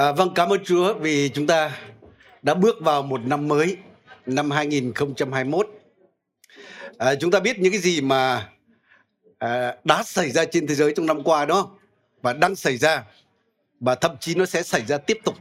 [0.00, 1.78] À, vâng, cảm ơn Chúa vì chúng ta
[2.42, 3.76] đã bước vào một năm mới,
[4.26, 5.68] năm 2021.
[6.98, 8.48] À, chúng ta biết những cái gì mà
[9.38, 11.70] à, đã xảy ra trên thế giới trong năm qua đó
[12.22, 13.04] và đang xảy ra
[13.80, 15.34] và thậm chí nó sẽ xảy ra tiếp tục.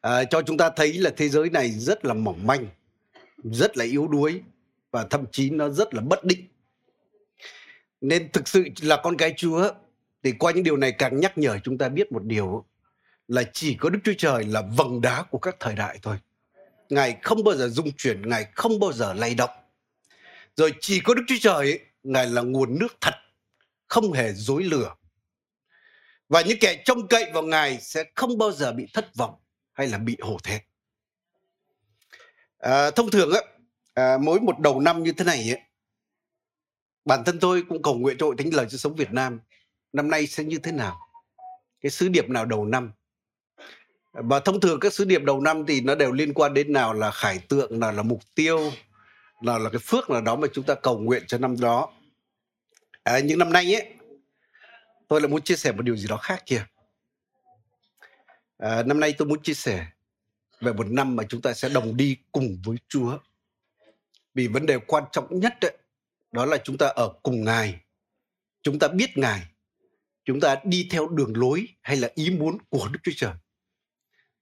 [0.00, 2.66] À, cho chúng ta thấy là thế giới này rất là mỏng manh,
[3.44, 4.40] rất là yếu đuối
[4.90, 6.46] và thậm chí nó rất là bất định.
[8.00, 9.72] Nên thực sự là con cái Chúa
[10.22, 12.64] thì qua những điều này càng nhắc nhở chúng ta biết một điều
[13.30, 16.16] là chỉ có Đức Chúa Trời là vầng đá của các thời đại thôi.
[16.88, 19.50] Ngài không bao giờ dung chuyển, Ngài không bao giờ lay động.
[20.56, 23.14] Rồi chỉ có Đức Chúa Trời, ấy, Ngài là nguồn nước thật,
[23.88, 24.94] không hề dối lừa.
[26.28, 29.34] Và những kẻ trông cậy vào Ngài sẽ không bao giờ bị thất vọng
[29.72, 30.60] hay là bị hổ thẹn.
[32.58, 33.40] À, thông thường á,
[33.94, 35.60] à, mỗi một đầu năm như thế này ấy,
[37.04, 39.40] bản thân tôi cũng cầu nguyện cho hội thánh lời cho sống Việt Nam
[39.92, 40.98] năm nay sẽ như thế nào
[41.80, 42.92] cái sứ điệp nào đầu năm
[44.12, 46.94] và thông thường các sứ điệp đầu năm thì nó đều liên quan đến nào
[46.94, 48.72] là khải tượng nào là mục tiêu
[49.42, 51.92] nào là cái phước nào đó mà chúng ta cầu nguyện cho năm đó.
[53.02, 53.94] À, nhưng năm nay ấy
[55.08, 56.66] tôi lại muốn chia sẻ một điều gì đó khác kia.
[58.58, 59.86] À, năm nay tôi muốn chia sẻ
[60.60, 63.18] về một năm mà chúng ta sẽ đồng đi cùng với Chúa.
[64.34, 65.76] Vì vấn đề quan trọng nhất ấy,
[66.32, 67.80] đó là chúng ta ở cùng Ngài
[68.62, 69.40] chúng ta biết Ngài
[70.24, 73.32] chúng ta đi theo đường lối hay là ý muốn của Đức Chúa Trời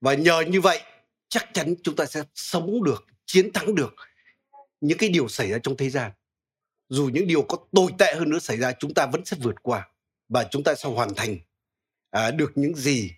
[0.01, 0.81] và nhờ như vậy
[1.29, 3.95] chắc chắn chúng ta sẽ sống được chiến thắng được
[4.81, 6.13] những cái điều xảy ra trong thế gian
[6.89, 9.63] dù những điều có tồi tệ hơn nữa xảy ra chúng ta vẫn sẽ vượt
[9.63, 9.89] qua
[10.29, 11.39] và chúng ta sẽ hoàn thành
[12.11, 13.13] à, được những gì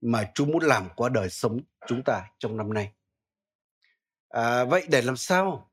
[0.00, 2.92] mà Chúa muốn làm qua đời sống chúng ta trong năm nay.
[4.28, 5.70] À, vậy để làm sao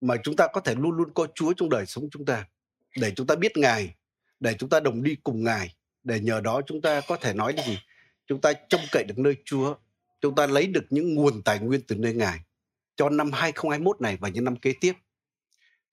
[0.00, 2.46] mà chúng ta có thể luôn luôn có Chúa trong đời sống chúng ta,
[2.96, 3.94] để chúng ta biết Ngài,
[4.40, 7.54] để chúng ta đồng đi cùng Ngài, để nhờ đó chúng ta có thể nói
[7.66, 7.78] gì?
[8.26, 9.74] Chúng ta trông cậy được nơi Chúa,
[10.20, 12.40] chúng ta lấy được những nguồn tài nguyên từ nơi Ngài
[12.96, 14.92] cho năm 2021 này và những năm kế tiếp.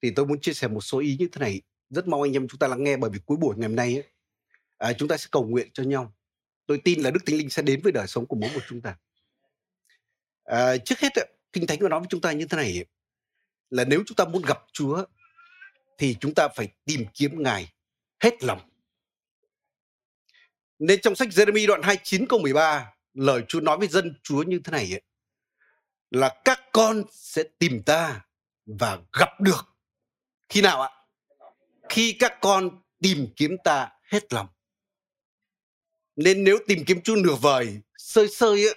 [0.02, 2.48] Thì tôi muốn chia sẻ một số ý như thế này, rất mong anh em
[2.48, 4.04] chúng ta lắng nghe bởi vì cuối buổi ngày hôm nay ấy,
[4.78, 6.14] à, chúng ta sẽ cầu nguyện cho nhau.
[6.66, 8.80] Tôi tin là Đức Thánh Linh sẽ đến với đời sống của mỗi một chúng
[8.80, 8.96] ta.
[10.44, 11.12] À, trước hết
[11.52, 12.84] Kinh Thánh có nói với chúng ta như thế này
[13.70, 15.04] là nếu chúng ta muốn gặp Chúa
[15.98, 17.72] thì chúng ta phải tìm kiếm Ngài
[18.20, 18.60] hết lòng.
[20.78, 24.60] Nên trong sách Jeremy đoạn 29 câu 13 lời Chúa nói với dân Chúa như
[24.64, 25.02] thế này ấy,
[26.10, 28.20] là các con sẽ tìm ta
[28.66, 29.66] và gặp được.
[30.48, 30.90] Khi nào ạ?
[31.88, 34.46] Khi các con tìm kiếm ta hết lòng.
[36.16, 38.76] Nên nếu tìm kiếm Chúa nửa vời, sơi sơi ấy,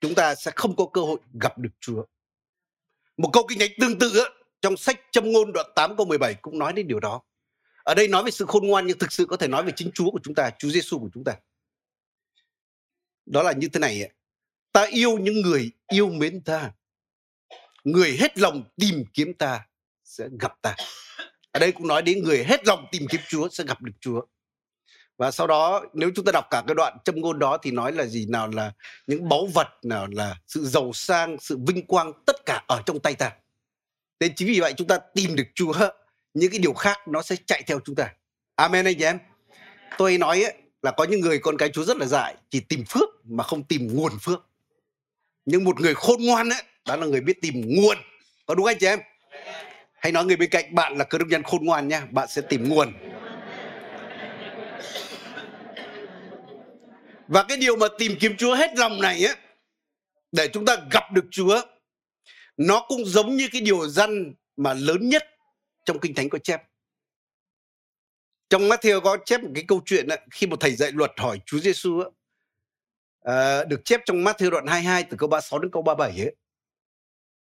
[0.00, 2.04] chúng ta sẽ không có cơ hội gặp được Chúa.
[3.16, 4.30] Một câu kinh thánh tương tự ấy,
[4.60, 7.22] trong sách Châm ngôn đoạn 8 câu 17 cũng nói đến điều đó.
[7.84, 9.90] Ở đây nói về sự khôn ngoan nhưng thực sự có thể nói về chính
[9.94, 11.36] Chúa của chúng ta, Chúa Giêsu của chúng ta.
[13.26, 14.10] Đó là như thế này,
[14.72, 16.72] ta yêu những người yêu mến ta.
[17.84, 19.66] Người hết lòng tìm kiếm ta
[20.04, 20.76] sẽ gặp ta.
[21.52, 24.20] Ở đây cũng nói đến người hết lòng tìm kiếm Chúa sẽ gặp được Chúa.
[25.18, 27.92] Và sau đó nếu chúng ta đọc cả cái đoạn châm ngôn đó thì nói
[27.92, 28.72] là gì nào là
[29.06, 33.00] những báu vật nào là sự giàu sang, sự vinh quang tất cả ở trong
[33.00, 33.32] tay ta.
[34.20, 35.74] Nên chính vì vậy chúng ta tìm được Chúa,
[36.34, 38.14] những cái điều khác nó sẽ chạy theo chúng ta.
[38.54, 39.18] Amen anh chị em.
[39.98, 42.84] Tôi nói ấy, là có những người con cái Chúa rất là dại, chỉ tìm
[42.88, 44.46] phước mà không tìm nguồn phước.
[45.44, 47.96] Nhưng một người khôn ngoan ấy, đó là người biết tìm nguồn.
[48.46, 49.00] Có đúng anh chị em?
[49.92, 52.42] Hay nói người bên cạnh bạn là cơ đốc nhân khôn ngoan nha, bạn sẽ
[52.42, 52.92] tìm nguồn.
[57.28, 59.34] Và cái điều mà tìm kiếm Chúa hết lòng này á
[60.32, 61.62] để chúng ta gặp được Chúa
[62.56, 65.24] nó cũng giống như cái điều dân mà lớn nhất
[65.84, 66.62] trong kinh thánh có chép.
[68.52, 71.40] Trong Matthew có chép một cái câu chuyện đó, khi một thầy dạy luật hỏi
[71.46, 72.14] Chúa Giêsu uh,
[73.20, 76.36] ờ, được chép trong Matthew đoạn 22 từ câu 36 đến câu 37 ấy.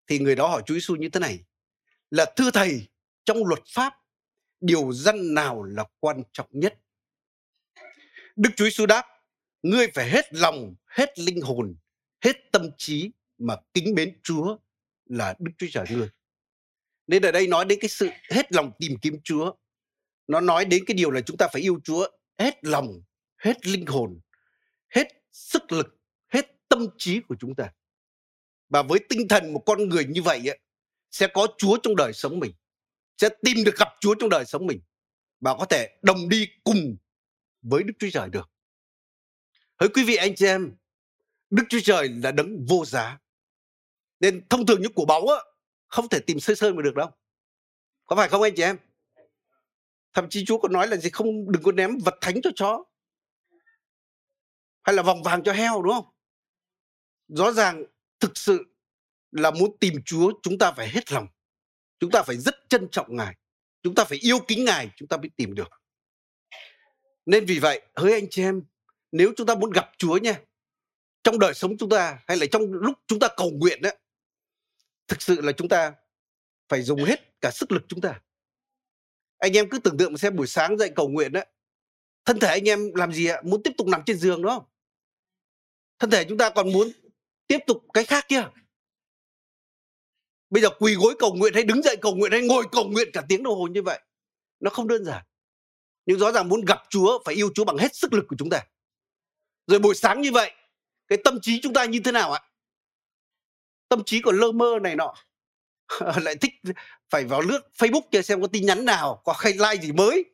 [0.06, 1.44] Thì người đó hỏi Chúa Giêsu như thế này
[2.10, 2.86] là thưa thầy
[3.25, 3.94] trong luật pháp
[4.60, 6.78] điều dân nào là quan trọng nhất?
[8.36, 9.06] Đức Chúa Giêsu đáp
[9.62, 11.77] ngươi phải hết lòng, hết linh hồn,
[12.24, 14.56] hết tâm trí mà kính mến Chúa
[15.04, 16.09] là Đức Chúa Trời ngươi.
[17.06, 19.53] Nên ở đây nói đến cái sự hết lòng tìm kiếm Chúa.
[20.28, 22.09] Nó nói đến cái điều là chúng ta phải yêu Chúa
[22.39, 23.03] hết lòng,
[23.36, 24.21] hết linh hồn,
[24.89, 25.86] hết sức lực,
[26.28, 27.72] hết tâm trí của chúng ta.
[28.69, 30.59] Và với tinh thần một con người như vậy ấy,
[31.10, 32.53] sẽ có Chúa trong đời sống mình.
[33.16, 34.80] Sẽ tìm được gặp Chúa trong đời sống mình.
[35.41, 36.97] Và có thể đồng đi cùng
[37.63, 38.51] với Đức Chúa Trời được.
[39.81, 40.77] Hỡi quý vị anh chị em,
[41.51, 43.19] Đức Chúa Trời là đấng vô giá.
[44.21, 45.36] Nên thông thường những của báu á,
[45.86, 47.10] không thể tìm sơ sơ mà được đâu.
[48.07, 48.77] Có phải không anh chị em?
[50.18, 52.84] Thậm chí Chúa còn nói là gì không đừng có ném vật thánh cho chó.
[54.82, 56.06] hay là vòng vàng cho heo đúng không?
[57.28, 57.84] Rõ ràng
[58.20, 58.65] thực sự
[59.30, 61.26] là muốn tìm Chúa chúng ta phải hết lòng.
[62.00, 63.36] Chúng ta phải rất trân trọng Ngài.
[63.82, 65.68] Chúng ta phải yêu kính Ngài chúng ta mới tìm được.
[67.26, 68.62] Nên vì vậy, hỡi anh chị em,
[69.12, 70.41] nếu chúng ta muốn gặp Chúa nha,
[71.24, 73.91] trong đời sống chúng ta hay là trong lúc chúng ta cầu nguyện đó,
[75.09, 75.94] thực sự là chúng ta
[76.68, 78.21] phải dùng hết cả sức lực chúng ta.
[79.38, 81.40] Anh em cứ tưởng tượng xem buổi sáng dậy cầu nguyện đó,
[82.24, 83.40] thân thể anh em làm gì ạ?
[83.44, 84.64] Muốn tiếp tục nằm trên giường đúng không?
[85.98, 86.92] Thân thể chúng ta còn muốn
[87.46, 88.48] tiếp tục cái khác kia.
[90.50, 93.08] Bây giờ quỳ gối cầu nguyện hay đứng dậy cầu nguyện hay ngồi cầu nguyện
[93.12, 94.00] cả tiếng đồng hồ như vậy,
[94.60, 95.24] nó không đơn giản.
[96.06, 98.50] Nhưng rõ ràng muốn gặp Chúa phải yêu Chúa bằng hết sức lực của chúng
[98.50, 98.66] ta.
[99.66, 100.52] Rồi buổi sáng như vậy,
[101.08, 102.40] cái tâm trí chúng ta như thế nào ạ?
[103.88, 105.14] Tâm trí còn lơ mơ này nọ.
[106.22, 106.54] lại thích
[107.10, 110.24] phải vào lướt Facebook kia xem có tin nhắn nào, có hay like gì mới.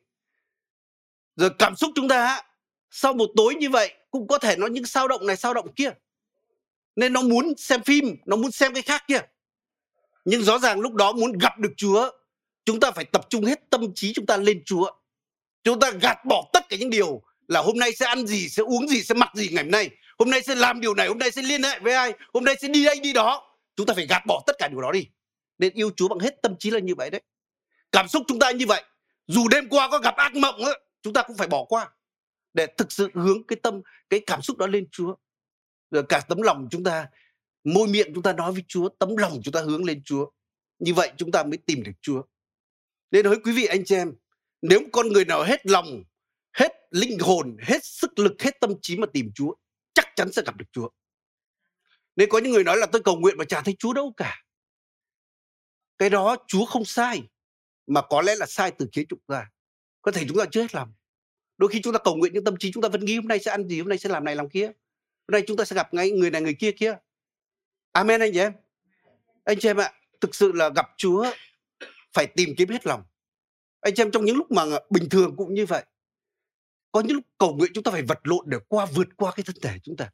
[1.36, 2.42] Rồi cảm xúc chúng ta
[2.90, 5.72] sau một tối như vậy cũng có thể nó những sao động này sao động
[5.74, 5.90] kia.
[6.96, 9.20] Nên nó muốn xem phim, nó muốn xem cái khác kia.
[10.24, 12.10] Nhưng rõ ràng lúc đó muốn gặp được Chúa,
[12.64, 14.90] chúng ta phải tập trung hết tâm trí chúng ta lên Chúa.
[15.64, 18.62] Chúng ta gạt bỏ tất cả những điều là hôm nay sẽ ăn gì, sẽ
[18.62, 19.90] uống gì, sẽ mặc gì ngày hôm nay.
[20.18, 22.56] Hôm nay sẽ làm điều này, hôm nay sẽ liên hệ với ai, hôm nay
[22.62, 23.56] sẽ đi đây đi đó.
[23.76, 25.06] Chúng ta phải gạt bỏ tất cả điều đó đi.
[25.58, 27.22] Nên yêu Chúa bằng hết tâm trí là như vậy đấy.
[27.92, 28.84] Cảm xúc chúng ta như vậy.
[29.26, 31.90] Dù đêm qua có gặp ác mộng ấy, chúng ta cũng phải bỏ qua.
[32.54, 35.14] Để thực sự hướng cái tâm, cái cảm xúc đó lên Chúa.
[35.90, 37.08] Rồi cả tấm lòng chúng ta,
[37.64, 40.30] môi miệng chúng ta nói với Chúa, tấm lòng chúng ta hướng lên Chúa.
[40.78, 42.22] Như vậy chúng ta mới tìm được Chúa.
[43.10, 44.12] Nên hỡi quý vị anh chị em,
[44.62, 46.04] nếu con người nào hết lòng,
[46.52, 49.54] hết linh hồn, hết sức lực, hết tâm trí mà tìm Chúa,
[49.94, 50.88] chắc chắn sẽ gặp được Chúa.
[52.16, 54.43] Nên có những người nói là tôi cầu nguyện mà chả thấy Chúa đâu cả.
[56.04, 57.22] Cái đó Chúa không sai,
[57.86, 59.50] mà có lẽ là sai từ phía chúng ta.
[60.02, 60.92] Có thể chúng ta chưa hết lòng.
[61.56, 63.38] Đôi khi chúng ta cầu nguyện nhưng tâm trí chúng ta vẫn nghĩ hôm nay
[63.38, 64.66] sẽ ăn gì, hôm nay sẽ làm này làm kia.
[64.66, 66.96] Hôm nay chúng ta sẽ gặp ngay người này người kia kia.
[67.92, 68.52] Amen anh chị em.
[69.44, 71.26] Anh chị em ạ, thực sự là gặp Chúa
[72.12, 73.02] phải tìm kiếm hết lòng
[73.80, 75.84] anh chị em trong những lúc mà à, bình thường cũng như vậy
[76.92, 79.44] có những lúc cầu nguyện chúng ta phải vật lộn để qua vượt qua cái
[79.44, 80.10] thân thể chúng ta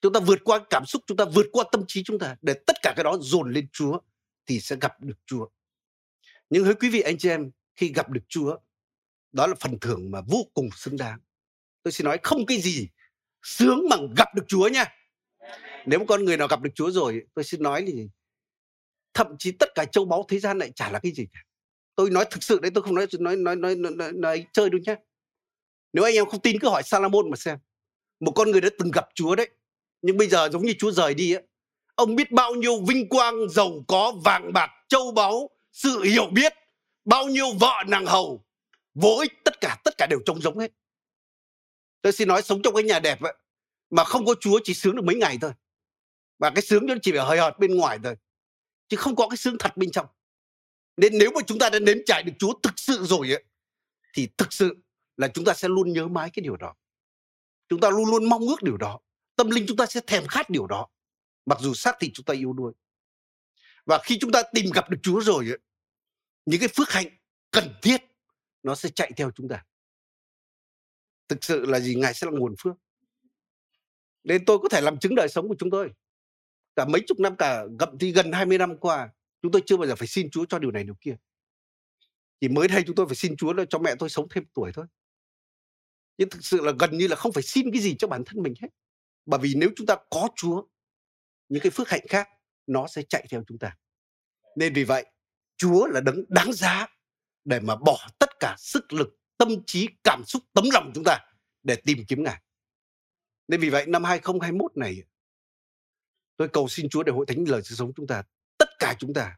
[0.00, 2.54] chúng ta vượt qua cảm xúc chúng ta vượt qua tâm trí chúng ta để
[2.66, 3.98] tất cả cái đó dồn lên Chúa
[4.46, 5.48] thì sẽ gặp được Chúa.
[6.50, 8.56] Nhưng hỡi quý vị anh chị em khi gặp được Chúa
[9.32, 11.18] đó là phần thưởng mà vô cùng xứng đáng.
[11.82, 12.88] Tôi xin nói không cái gì
[13.42, 14.84] sướng bằng gặp được Chúa nha.
[15.86, 18.08] Nếu một con người nào gặp được Chúa rồi tôi xin nói thì
[19.14, 21.40] thậm chí tất cả châu báu thế gian này chả là cái gì cả.
[21.94, 24.70] Tôi nói thực sự đấy tôi không nói nói nói nói, nói, nói, nói chơi
[24.70, 24.96] đâu nhé
[25.92, 27.58] nếu anh em không tin cứ hỏi Salomon mà xem.
[28.20, 29.50] Một con người đã từng gặp Chúa đấy
[30.02, 31.40] nhưng bây giờ giống như Chúa rời đi á
[31.96, 36.52] ông biết bao nhiêu vinh quang giàu có vàng bạc châu báu sự hiểu biết
[37.04, 38.44] bao nhiêu vợ nàng hầu
[38.94, 40.72] vô ích tất cả tất cả đều trông giống hết
[42.02, 43.34] tôi xin nói sống trong cái nhà đẹp ấy,
[43.90, 45.52] mà không có Chúa chỉ sướng được mấy ngày thôi
[46.38, 48.16] và cái sướng nó chỉ phải hơi hợt bên ngoài thôi
[48.88, 50.06] chứ không có cái sướng thật bên trong
[50.96, 53.44] nên nếu mà chúng ta đã nếm trải được Chúa thực sự rồi ấy,
[54.12, 54.76] thì thực sự
[55.16, 56.74] là chúng ta sẽ luôn nhớ mãi cái điều đó.
[57.68, 59.00] Chúng ta luôn luôn mong ước điều đó.
[59.36, 60.86] Tâm linh chúng ta sẽ thèm khát điều đó.
[61.46, 62.72] Mặc dù xác thịt chúng ta yếu đuối.
[63.86, 65.58] Và khi chúng ta tìm gặp được Chúa rồi ấy,
[66.46, 67.06] những cái phước hạnh
[67.50, 68.02] cần thiết
[68.62, 69.64] nó sẽ chạy theo chúng ta.
[71.28, 71.94] Thực sự là gì?
[71.94, 72.76] Ngài sẽ là nguồn phước.
[74.24, 75.90] Nên tôi có thể làm chứng đời sống của chúng tôi.
[76.76, 79.10] Cả mấy chục năm cả gậm thì gần 20 năm qua
[79.46, 81.16] Chúng tôi chưa bao giờ phải xin Chúa cho điều này điều kia.
[82.40, 84.72] Chỉ mới đây chúng tôi phải xin Chúa là cho mẹ tôi sống thêm tuổi
[84.74, 84.86] thôi.
[86.18, 88.42] Nhưng thực sự là gần như là không phải xin cái gì cho bản thân
[88.42, 88.68] mình hết.
[89.26, 90.62] Bởi vì nếu chúng ta có Chúa,
[91.48, 92.28] những cái phước hạnh khác
[92.66, 93.76] nó sẽ chạy theo chúng ta.
[94.56, 95.06] Nên vì vậy,
[95.56, 96.86] Chúa là đấng đáng giá
[97.44, 101.18] để mà bỏ tất cả sức lực, tâm trí, cảm xúc, tấm lòng chúng ta
[101.62, 102.42] để tìm kiếm Ngài.
[103.48, 105.02] Nên vì vậy năm 2021 này
[106.36, 108.22] tôi cầu xin Chúa để hội thánh lời sự sống chúng ta
[108.58, 109.36] tất cả chúng ta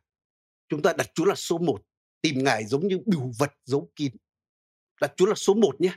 [0.69, 1.83] chúng ta đặt Chúa là số một
[2.21, 4.13] tìm Ngài giống như biểu vật giấu kín
[5.01, 5.93] đặt Chúa là số một nhé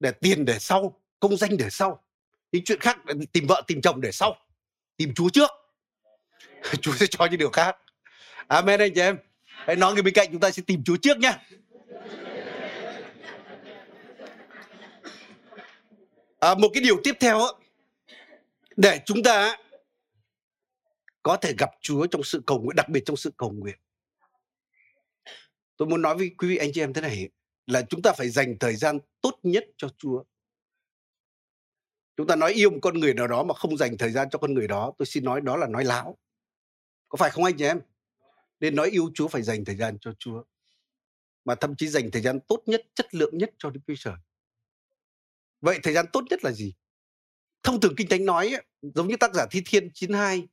[0.00, 2.04] để tiền để sau công danh để sau
[2.52, 2.98] những chuyện khác
[3.32, 4.36] tìm vợ tìm chồng để sau
[5.00, 5.50] tìm Chúa trước
[6.80, 7.76] Chúa sẽ cho những điều khác
[8.48, 11.18] Amen anh chị em hãy nói người bên cạnh chúng ta sẽ tìm Chúa trước
[11.18, 11.32] nhé
[16.40, 17.40] à, một cái điều tiếp theo
[18.76, 19.56] để chúng ta
[21.22, 23.76] có thể gặp Chúa trong sự cầu nguyện, đặc biệt trong sự cầu nguyện.
[25.76, 27.28] Tôi muốn nói với quý vị anh chị em thế này
[27.66, 30.22] là chúng ta phải dành thời gian tốt nhất cho Chúa.
[32.20, 34.38] Chúng ta nói yêu một con người nào đó mà không dành thời gian cho
[34.38, 36.18] con người đó, tôi xin nói đó là nói láo.
[37.08, 37.80] Có phải không anh chị em?
[38.60, 40.44] Nên nói yêu Chúa phải dành thời gian cho Chúa.
[41.44, 44.14] Mà thậm chí dành thời gian tốt nhất, chất lượng nhất cho Đức Chúa Trời.
[45.60, 46.74] Vậy thời gian tốt nhất là gì?
[47.62, 50.48] Thông thường Kinh Thánh nói ấy, giống như tác giả Thi Thiên 92,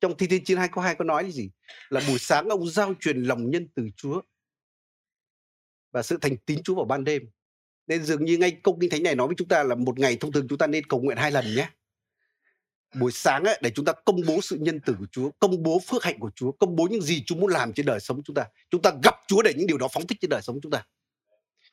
[0.00, 1.50] trong Thi Thiên 92 có hai có nói là gì?
[1.88, 4.22] Là buổi sáng ông giao truyền lòng nhân từ Chúa
[5.90, 7.22] và sự thành tín Chúa vào ban đêm.
[7.92, 10.16] Nên dường như ngay câu Kinh Thánh này nói với chúng ta là một ngày
[10.16, 11.70] thông thường chúng ta nên cầu nguyện hai lần nhé.
[12.94, 15.80] Buổi sáng ấy, để chúng ta công bố sự nhân từ của Chúa, công bố
[15.86, 18.34] phước hạnh của Chúa, công bố những gì Chúa muốn làm trên đời sống chúng
[18.34, 18.46] ta.
[18.70, 20.86] Chúng ta gặp Chúa để những điều đó phóng thích trên đời sống chúng ta.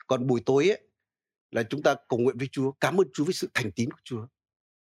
[0.07, 0.81] Còn buổi tối ấy,
[1.51, 4.01] là chúng ta cầu nguyện với Chúa, cảm ơn Chúa với sự thành tín của
[4.03, 4.27] Chúa.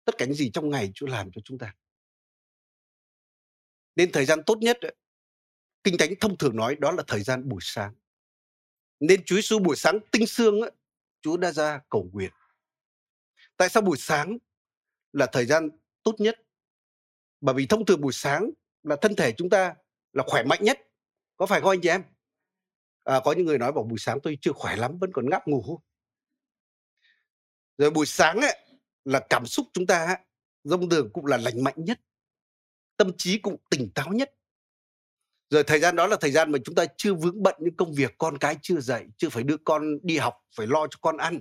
[0.05, 1.75] Tất cả những gì trong ngày Chúa làm cho chúng ta.
[3.97, 4.95] Nên thời gian tốt nhất ấy,
[5.85, 7.95] Kinh Thánh thông thường nói đó là thời gian buổi sáng.
[9.01, 10.71] Nên Chúa Giêsu buổi sáng tinh sương ấy,
[11.23, 12.33] Chúa đã ra cầu nguyện.
[13.57, 14.39] Tại sao buổi sáng
[15.13, 15.71] là thời gian
[16.03, 16.39] tốt nhất?
[17.41, 18.51] Bởi vì thông thường buổi sáng
[18.83, 19.75] là thân thể chúng ta
[20.13, 20.79] là khỏe mạnh nhất.
[21.37, 22.03] Có phải không anh chị em?
[23.05, 25.49] À, có những người nói bảo buổi sáng tôi chưa khỏe lắm vẫn còn ngáp
[25.49, 25.81] ngủ.
[27.79, 28.67] Rồi buổi sáng ấy,
[29.05, 30.17] là cảm xúc chúng ta ấy,
[30.89, 32.01] đường cũng là lành mạnh nhất.
[32.97, 34.35] Tâm trí cũng tỉnh táo nhất.
[35.53, 37.95] Rồi thời gian đó là thời gian mà chúng ta chưa vướng bận những công
[37.95, 41.17] việc con cái chưa dạy, chưa phải đưa con đi học, phải lo cho con
[41.17, 41.41] ăn.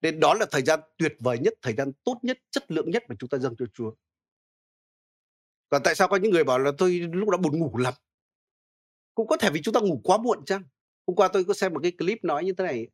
[0.00, 3.02] Nên đó là thời gian tuyệt vời nhất, thời gian tốt nhất, chất lượng nhất
[3.08, 3.92] mà chúng ta dâng cho Chúa.
[5.68, 7.94] Còn tại sao có những người bảo là tôi lúc đó buồn ngủ lắm?
[9.14, 10.62] Cũng có thể vì chúng ta ngủ quá muộn chăng?
[11.06, 12.88] Hôm qua tôi có xem một cái clip nói như thế này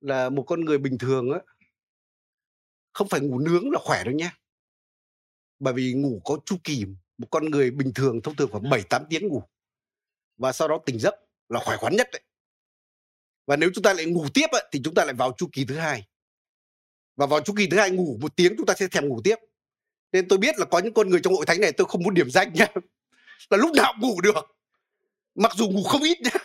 [0.00, 1.40] là một con người bình thường á
[2.92, 4.36] không phải ngủ nướng là khỏe đâu nha.
[5.58, 6.84] Bởi vì ngủ có chu kỳ,
[7.20, 9.42] một con người bình thường thông thường khoảng 7 8 tiếng ngủ.
[10.36, 11.14] Và sau đó tỉnh giấc
[11.48, 12.22] là khỏe khoắn nhất đấy.
[13.46, 15.64] Và nếu chúng ta lại ngủ tiếp ấy, thì chúng ta lại vào chu kỳ
[15.64, 16.06] thứ hai.
[17.16, 19.36] Và vào chu kỳ thứ hai ngủ một tiếng chúng ta sẽ thèm ngủ tiếp.
[20.12, 22.14] Nên tôi biết là có những con người trong hội thánh này tôi không muốn
[22.14, 22.66] điểm danh nha.
[23.50, 24.56] Là lúc nào cũng ngủ được.
[25.34, 26.30] Mặc dù ngủ không ít nhá.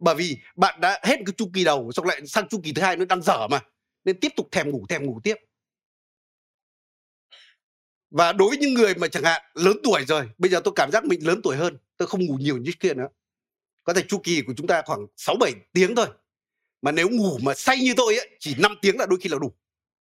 [0.00, 2.82] Bởi vì bạn đã hết cái chu kỳ đầu xong lại sang chu kỳ thứ
[2.82, 3.60] hai nó đang dở mà.
[4.04, 5.34] Nên tiếp tục thèm ngủ thèm ngủ tiếp.
[8.12, 10.90] Và đối với những người mà chẳng hạn lớn tuổi rồi, bây giờ tôi cảm
[10.90, 13.08] giác mình lớn tuổi hơn, tôi không ngủ nhiều như kia nữa.
[13.84, 16.06] Có thể chu kỳ của chúng ta khoảng 6 7 tiếng thôi.
[16.82, 19.38] Mà nếu ngủ mà say như tôi ấy, chỉ 5 tiếng là đôi khi là
[19.38, 19.52] đủ.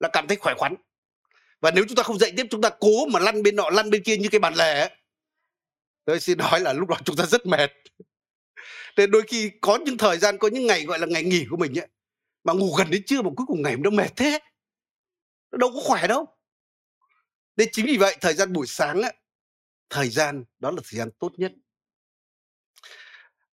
[0.00, 0.75] Là cảm thấy khỏe khoắn.
[1.61, 3.90] Và nếu chúng ta không dậy tiếp chúng ta cố mà lăn bên nọ lăn
[3.90, 4.90] bên kia như cái bàn lề ấy.
[6.04, 7.71] Tôi xin nói là lúc đó chúng ta rất mệt.
[8.97, 11.57] Nên đôi khi có những thời gian có những ngày gọi là ngày nghỉ của
[11.57, 11.87] mình ấy
[12.45, 14.38] mà ngủ gần đến trưa mà cuối cùng ngày nó mệt thế.
[15.52, 16.26] Nó đâu có khỏe đâu.
[17.57, 19.16] Nên chính vì vậy thời gian buổi sáng ấy,
[19.90, 21.52] thời gian đó là thời gian tốt nhất.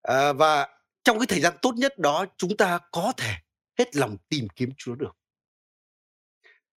[0.01, 3.33] À, và trong cái thời gian tốt nhất đó chúng ta có thể
[3.77, 5.17] hết lòng tìm kiếm Chúa được.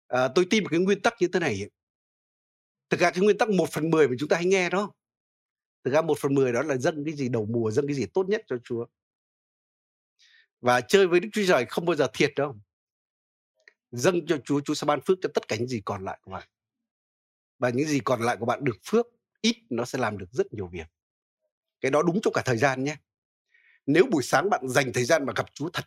[0.08, 1.70] À, tôi tin một cái nguyên tắc như thế này.
[2.90, 4.94] Thực ra cái nguyên tắc 1 phần 10 mà chúng ta hay nghe đó.
[5.84, 8.06] Thực ra 1 phần 10 đó là dâng cái gì đầu mùa, dâng cái gì
[8.14, 8.86] tốt nhất cho Chúa.
[10.62, 12.60] Và chơi với Đức Chúa Trời không bao giờ thiệt đâu.
[13.92, 16.32] Dâng cho Chúa, Chúa sẽ ban phước cho tất cả những gì còn lại của
[16.32, 16.48] bạn.
[17.60, 19.08] Và những gì còn lại của bạn được phước,
[19.42, 20.88] ít nó sẽ làm được rất nhiều việc.
[21.82, 22.98] Cái đó đúng trong cả thời gian nhé.
[23.86, 25.86] Nếu buổi sáng bạn dành thời gian mà gặp Chúa thật,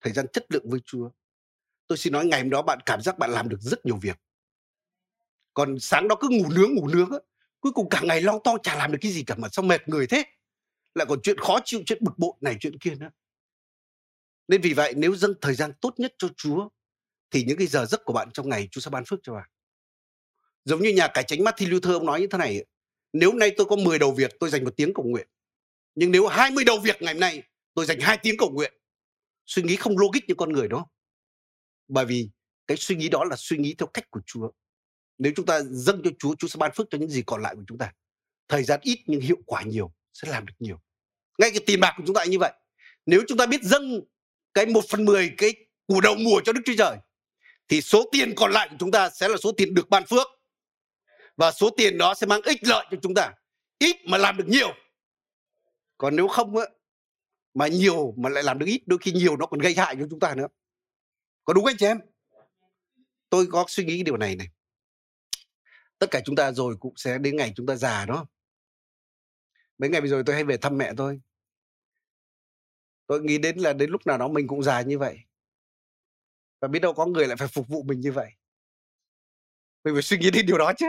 [0.00, 1.10] thời gian chất lượng với Chúa,
[1.86, 4.20] tôi xin nói ngày hôm đó bạn cảm giác bạn làm được rất nhiều việc.
[5.54, 7.18] Còn sáng đó cứ ngủ nướng ngủ nướng á,
[7.60, 9.88] cuối cùng cả ngày lo to chả làm được cái gì cả mà sao mệt
[9.88, 10.24] người thế.
[10.94, 13.10] Lại còn chuyện khó chịu, chuyện bực bội này chuyện kia nữa.
[14.48, 16.68] Nên vì vậy nếu dâng thời gian tốt nhất cho Chúa
[17.30, 19.48] thì những cái giờ giấc của bạn trong ngày Chúa sẽ ban phước cho bạn.
[20.66, 22.64] Giống như nhà cải chánh Martin Luther ông nói như thế này,
[23.12, 25.28] nếu nay tôi có 10 đầu việc tôi dành một tiếng cầu nguyện.
[25.94, 27.42] Nhưng nếu 20 đầu việc ngày hôm nay
[27.74, 28.72] tôi dành 2 tiếng cầu nguyện.
[29.46, 30.86] Suy nghĩ không logic như con người đó.
[31.88, 32.30] Bởi vì
[32.66, 34.50] cái suy nghĩ đó là suy nghĩ theo cách của Chúa.
[35.18, 37.54] Nếu chúng ta dâng cho Chúa, Chúa sẽ ban phước cho những gì còn lại
[37.54, 37.92] của chúng ta.
[38.48, 40.80] Thời gian ít nhưng hiệu quả nhiều, sẽ làm được nhiều.
[41.38, 42.52] Ngay cái tiền bạc của chúng ta như vậy.
[43.06, 44.00] Nếu chúng ta biết dâng
[44.54, 45.54] cái 1 phần 10 cái
[45.86, 46.96] của đầu mùa cho Đức Chúa Trời
[47.68, 50.26] thì số tiền còn lại của chúng ta sẽ là số tiền được ban phước
[51.36, 53.34] và số tiền đó sẽ mang ích lợi cho chúng ta.
[53.78, 54.74] Ít mà làm được nhiều.
[55.98, 56.66] Còn nếu không á,
[57.54, 60.06] mà nhiều mà lại làm được ít, đôi khi nhiều nó còn gây hại cho
[60.10, 60.48] chúng ta nữa.
[61.44, 61.98] Có đúng anh chị em?
[63.30, 64.48] Tôi có suy nghĩ điều này này.
[65.98, 68.26] Tất cả chúng ta rồi cũng sẽ đến ngày chúng ta già đó
[69.78, 71.20] mấy ngày vừa rồi tôi hay về thăm mẹ tôi.
[73.06, 75.18] Tôi nghĩ đến là đến lúc nào đó mình cũng già như vậy.
[76.60, 78.32] Và biết đâu có người lại phải phục vụ mình như vậy.
[79.84, 80.86] Mình phải suy nghĩ đến điều đó chứ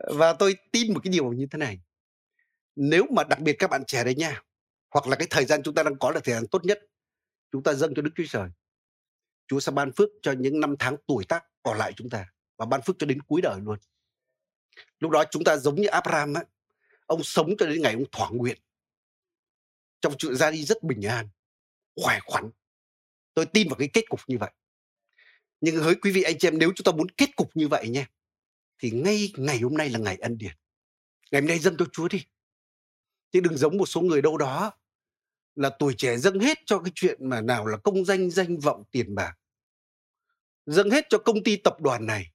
[0.00, 1.80] và tôi tin một cái điều như thế này.
[2.76, 4.42] Nếu mà đặc biệt các bạn trẻ đấy nha,
[4.90, 6.80] hoặc là cái thời gian chúng ta đang có là thời gian tốt nhất,
[7.52, 8.50] chúng ta dâng cho Đức Chúa Trời.
[9.48, 12.26] Chúa sẽ ban phước cho những năm tháng tuổi tác còn lại chúng ta
[12.56, 13.78] và ban phước cho đến cuối đời luôn.
[14.98, 16.42] Lúc đó chúng ta giống như Abraham á,
[17.06, 18.58] ông sống cho đến ngày ông thỏa nguyện.
[20.00, 21.28] Trong chuyện ra đi rất bình an,
[21.96, 22.50] khỏe khoắn.
[23.34, 24.50] Tôi tin vào cái kết cục như vậy.
[25.60, 27.88] Nhưng hỡi quý vị anh chị em, nếu chúng ta muốn kết cục như vậy
[27.88, 28.06] nha
[28.80, 30.52] thì ngay ngày hôm nay là ngày ân điển
[31.30, 32.24] ngày hôm nay dâng cho chúa đi.
[33.32, 34.72] Chứ đừng giống một số người đâu đó
[35.54, 38.84] là tuổi trẻ dâng hết cho cái chuyện mà nào là công danh danh vọng,
[38.90, 39.32] tiền bạc.
[40.66, 42.26] Dâng hết cho công ty tập đoàn này.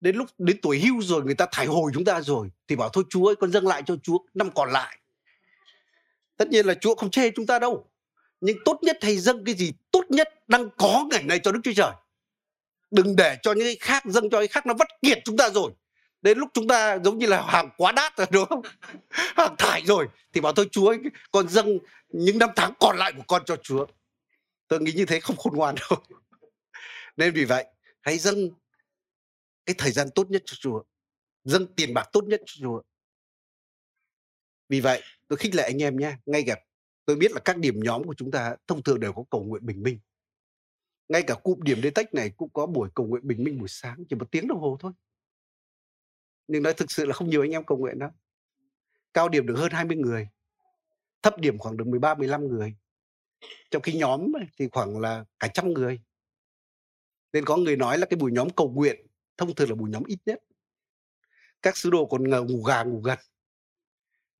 [0.00, 2.88] Đến lúc, đến tuổi hưu rồi người ta thải hồi chúng ta rồi thì bảo
[2.88, 4.98] thôi chúa ơi, con dâng lại cho chúa năm còn lại.
[6.36, 7.90] Tất nhiên là chúa không chê chúng ta đâu.
[8.40, 11.60] Nhưng tốt nhất thầy dâng cái gì tốt nhất đang có ngày này cho đức
[11.64, 11.92] chúa trời?
[12.94, 15.50] Đừng để cho những cái khác dâng cho cái khác nó vắt kiệt chúng ta
[15.50, 15.72] rồi.
[16.22, 18.62] Đến lúc chúng ta giống như là hàng quá đắt rồi, đúng không?
[19.10, 20.96] Hàng thải rồi, thì bảo thôi, chúa
[21.30, 23.86] con dâng những năm tháng còn lại của con cho chúa.
[24.68, 25.98] Tôi nghĩ như thế không khôn ngoan đâu.
[27.16, 27.64] Nên vì vậy,
[28.00, 28.50] hãy dâng
[29.66, 30.82] cái thời gian tốt nhất cho chúa.
[31.44, 32.82] Dâng tiền bạc tốt nhất cho chúa.
[34.68, 36.56] Vì vậy, tôi khích lệ anh em nhé, ngay cả
[37.06, 39.66] tôi biết là các điểm nhóm của chúng ta thông thường đều có cầu nguyện
[39.66, 39.98] bình minh
[41.14, 43.68] ngay cả cụm điểm đế tách này cũng có buổi cầu nguyện bình minh buổi
[43.68, 44.92] sáng, chỉ một tiếng đồng hồ thôi.
[46.48, 48.10] Nhưng nói thực sự là không nhiều anh em cầu nguyện đâu.
[49.12, 50.28] Cao điểm được hơn 20 người,
[51.22, 52.74] thấp điểm khoảng được 13 15 người.
[53.70, 56.00] Trong khi nhóm thì khoảng là cả trăm người.
[57.32, 59.06] Nên có người nói là cái buổi nhóm cầu nguyện
[59.36, 60.42] thông thường là buổi nhóm ít nhất.
[61.62, 63.20] Các sứ đồ còn ngờ ngủ gà, ngủ gật.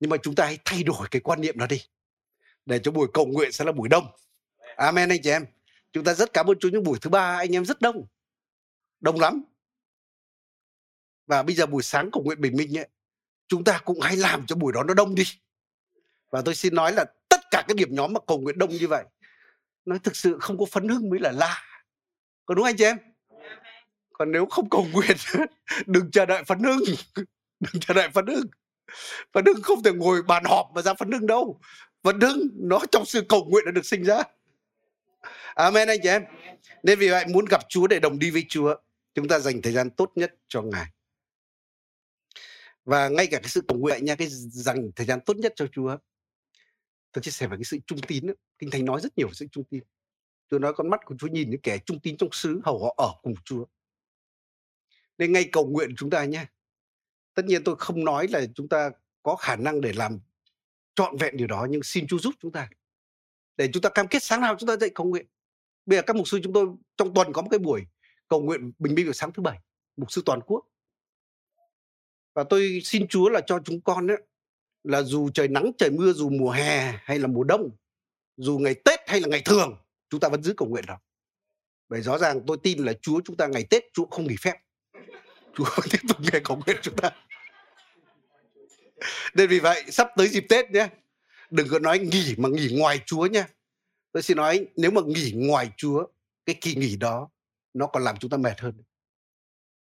[0.01, 1.81] Nhưng mà chúng ta hãy thay đổi cái quan niệm đó đi,
[2.67, 4.07] để cho buổi cầu nguyện sẽ là buổi đông.
[4.77, 5.54] Amen anh chị em
[5.95, 6.69] chúng ta rất cảm ơn chúa.
[6.69, 8.07] Những buổi thứ ba anh em rất đông
[9.05, 9.45] đông lắm.
[11.27, 12.89] Và bây giờ buổi sáng cầu nguyện bình minh ấy,
[13.49, 15.25] chúng ta cũng hãy làm cho buổi đó nó đông đi.
[16.31, 18.89] Và tôi xin nói là tất cả các điểm nhóm mà cầu nguyện đông như
[18.89, 19.05] vậy,
[19.85, 21.63] nó thực sự không có phấn hưng mới là lạ.
[22.47, 22.99] Có đúng anh chị em?
[24.13, 25.17] Còn nếu không cầu nguyện,
[25.87, 26.81] đừng chờ đợi phấn hưng.
[27.61, 28.47] Đừng chờ đợi phấn hưng.
[29.33, 31.61] Phấn hưng không thể ngồi bàn họp mà ra phấn hưng đâu.
[32.03, 34.23] Phấn hưng, nó trong sự cầu nguyện đã được sinh ra
[35.55, 36.25] amen anh chị em.
[36.83, 38.75] Nên vì vậy muốn gặp chúa để đồng đi với chúa,
[39.15, 40.87] chúng ta dành thời gian tốt nhất cho ngài.
[42.85, 45.67] Và ngay cả cái sự cầu nguyện nha, cái dành thời gian tốt nhất cho
[45.73, 45.97] chúa.
[47.13, 48.27] Tôi chia sẻ về cái sự trung tín
[48.59, 49.83] kinh thánh nói rất nhiều về sự trung tín.
[50.49, 52.95] Tôi nói con mắt của chúa nhìn những kẻ trung tín trong xứ, hầu họ
[52.97, 53.65] ở cùng chúa.
[55.19, 56.47] Nên ngay cầu nguyện chúng ta nhé
[57.35, 58.91] tất nhiên tôi không nói là chúng ta
[59.23, 60.21] có khả năng để làm
[60.95, 62.69] trọn vẹn điều đó, nhưng xin Chúa giúp chúng ta
[63.57, 65.27] để chúng ta cam kết sáng nào chúng ta dậy cầu nguyện.
[65.87, 67.87] Bây giờ các mục sư chúng tôi trong tuần có một cái buổi
[68.29, 69.59] cầu nguyện bình minh vào sáng thứ bảy
[69.97, 70.65] mục sư toàn quốc.
[72.35, 74.19] Và tôi xin Chúa là cho chúng con ấy,
[74.83, 77.71] là dù trời nắng trời mưa dù mùa hè hay là mùa đông
[78.37, 79.77] dù ngày Tết hay là ngày thường
[80.11, 80.99] chúng ta vẫn giữ cầu nguyện đó.
[81.89, 84.57] Bởi rõ ràng tôi tin là Chúa chúng ta ngày Tết Chúa không nghỉ phép.
[85.55, 87.11] Chúa tiếp tục nghe cầu nguyện chúng ta.
[89.35, 90.89] Nên vì vậy sắp tới dịp Tết nhé
[91.55, 93.47] đừng có nói nghỉ mà nghỉ ngoài Chúa nha.
[94.13, 96.07] Tôi xin nói, nếu mà nghỉ ngoài Chúa,
[96.47, 97.31] cái kỳ nghỉ đó,
[97.75, 98.83] nó còn làm chúng ta mệt hơn.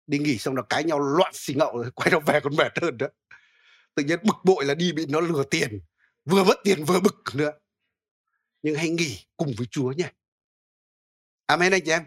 [0.07, 2.79] Đi nghỉ xong là cãi nhau loạn xì ngậu rồi quay đầu về còn mệt
[2.81, 3.07] hơn nữa.
[3.95, 5.79] Tự nhiên bực bội là đi bị nó lừa tiền,
[6.25, 7.51] vừa mất tiền vừa bực nữa.
[8.61, 10.11] Nhưng hãy nghỉ cùng với Chúa nha.
[11.45, 12.05] Amen anh chị em.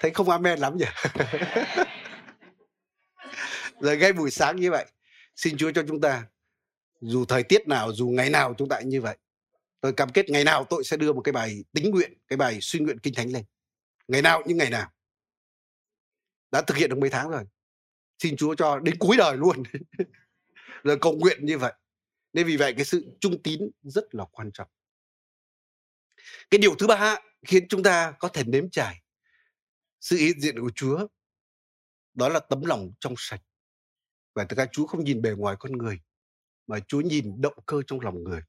[0.00, 0.86] Thấy không amen lắm nhỉ?
[3.80, 4.86] Rồi ngay buổi sáng như vậy,
[5.36, 6.26] xin Chúa cho chúng ta
[7.02, 9.18] dù thời tiết nào, dù ngày nào chúng ta như vậy.
[9.80, 12.58] Tôi cam kết ngày nào tôi sẽ đưa một cái bài tính nguyện, cái bài
[12.60, 13.44] suy nguyện kinh thánh lên.
[14.08, 14.92] Ngày nào những ngày nào.
[16.50, 17.44] Đã thực hiện được mấy tháng rồi.
[18.18, 19.62] Xin Chúa cho đến cuối đời luôn.
[20.84, 21.72] Rồi cầu nguyện như vậy.
[22.32, 24.68] Nên vì vậy cái sự trung tín rất là quan trọng.
[26.50, 29.02] Cái điều thứ ba khiến chúng ta có thể nếm trải
[30.00, 31.06] sự hiện diện của Chúa,
[32.14, 33.40] đó là tấm lòng trong sạch.
[34.34, 36.00] Và thực ra Chúa không nhìn bề ngoài con người
[36.72, 38.40] mà Chúa nhìn động cơ trong lòng người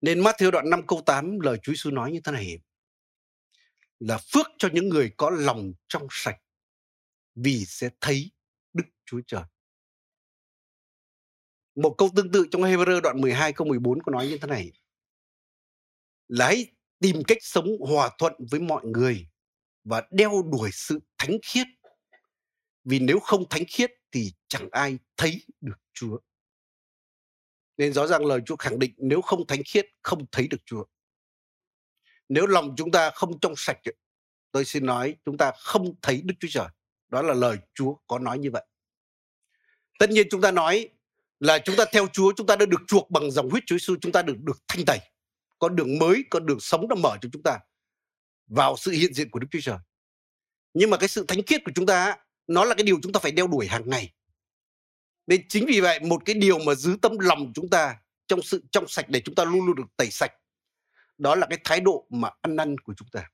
[0.00, 2.58] nên Matthew đoạn 5 câu 8 lời Chúa Giêsu nói như thế này
[4.00, 6.38] là phước cho những người có lòng trong sạch,
[7.34, 8.30] vì sẽ thấy
[8.72, 9.42] Đức Chúa Trời.
[11.74, 14.72] Một câu tương tự trong Hebrew đoạn 12 câu 14 có nói như thế này.
[16.28, 16.66] Là hãy
[17.00, 19.28] tìm cách sống hòa thuận với mọi người
[19.84, 21.66] và đeo đuổi sự thánh khiết.
[22.84, 26.18] Vì nếu không thánh khiết thì chẳng ai thấy được Chúa.
[27.78, 30.84] Nên rõ ràng lời Chúa khẳng định nếu không thánh khiết không thấy được Chúa.
[32.28, 33.78] Nếu lòng chúng ta không trong sạch,
[34.52, 36.66] tôi xin nói chúng ta không thấy Đức Chúa Trời.
[37.08, 38.66] Đó là lời Chúa có nói như vậy.
[39.98, 40.88] Tất nhiên chúng ta nói
[41.40, 43.96] là chúng ta theo Chúa, chúng ta đã được chuộc bằng dòng huyết Chúa Giêsu,
[44.00, 44.98] chúng ta được được thanh tẩy.
[45.58, 47.58] Con đường mới, con đường sống đã mở cho chúng ta
[48.46, 49.78] vào sự hiện diện của Đức Chúa Trời.
[50.74, 53.20] Nhưng mà cái sự thánh khiết của chúng ta nó là cái điều chúng ta
[53.20, 54.12] phải đeo đuổi hàng ngày.
[55.28, 58.64] Nên chính vì vậy một cái điều mà giữ tâm lòng chúng ta trong sự
[58.72, 60.32] trong sạch để chúng ta luôn luôn được tẩy sạch
[61.18, 63.30] đó là cái thái độ mà ăn năn của chúng ta.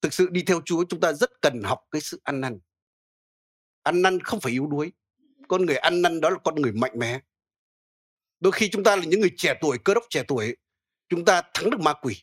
[0.00, 2.58] Thực sự đi theo chúa chúng ta rất cần học cái sự ăn năn.
[3.82, 4.92] Ăn năn không phải yếu đuối.
[5.48, 7.20] Con người ăn năn đó là con người mạnh mẽ.
[8.40, 10.56] Đôi khi chúng ta là những người trẻ tuổi cơ đốc trẻ tuổi
[11.08, 12.22] chúng ta thắng được ma quỷ.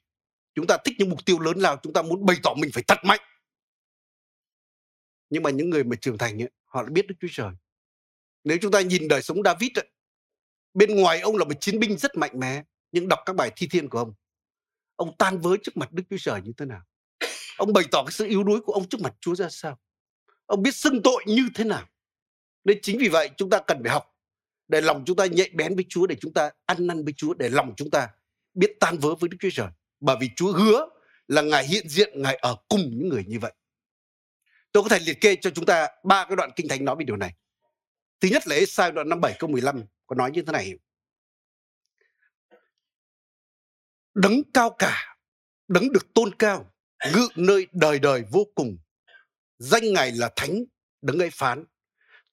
[0.56, 2.84] Chúng ta thích những mục tiêu lớn lao chúng ta muốn bày tỏ mình phải
[2.88, 3.22] thật mạnh.
[5.30, 7.52] Nhưng mà những người mà trưởng thành ấy, họ đã biết Đức Chúa Trời
[8.44, 9.72] nếu chúng ta nhìn đời sống David
[10.74, 13.68] bên ngoài ông là một chiến binh rất mạnh mẽ, nhưng đọc các bài thi
[13.68, 14.14] thiên của ông
[14.96, 16.82] ông tan vỡ trước mặt Đức Chúa Trời như thế nào?
[17.58, 19.80] Ông bày tỏ cái sự yếu đuối của ông trước mặt Chúa ra sao?
[20.46, 21.88] Ông biết xưng tội như thế nào?
[22.64, 24.16] Nên chính vì vậy chúng ta cần phải học
[24.68, 27.34] để lòng chúng ta nhạy bén với Chúa, để chúng ta ăn năn với Chúa,
[27.34, 28.10] để lòng chúng ta
[28.54, 29.68] biết tan vỡ với Đức Chúa Trời.
[30.00, 30.90] Bởi vì Chúa hứa
[31.28, 33.54] là Ngài hiện diện, Ngài ở cùng những người như vậy.
[34.72, 37.06] Tôi có thể liệt kê cho chúng ta ba cái đoạn kinh thánh nói về
[37.06, 37.34] điều này
[38.24, 40.74] thứ nhất là Esai đoạn 57 câu 15 có nói như thế này.
[44.14, 45.18] Đấng cao cả,
[45.68, 46.74] đấng được tôn cao,
[47.14, 48.78] ngự nơi đời đời vô cùng.
[49.58, 50.64] Danh ngài là thánh,
[51.02, 51.66] đấng ấy phán,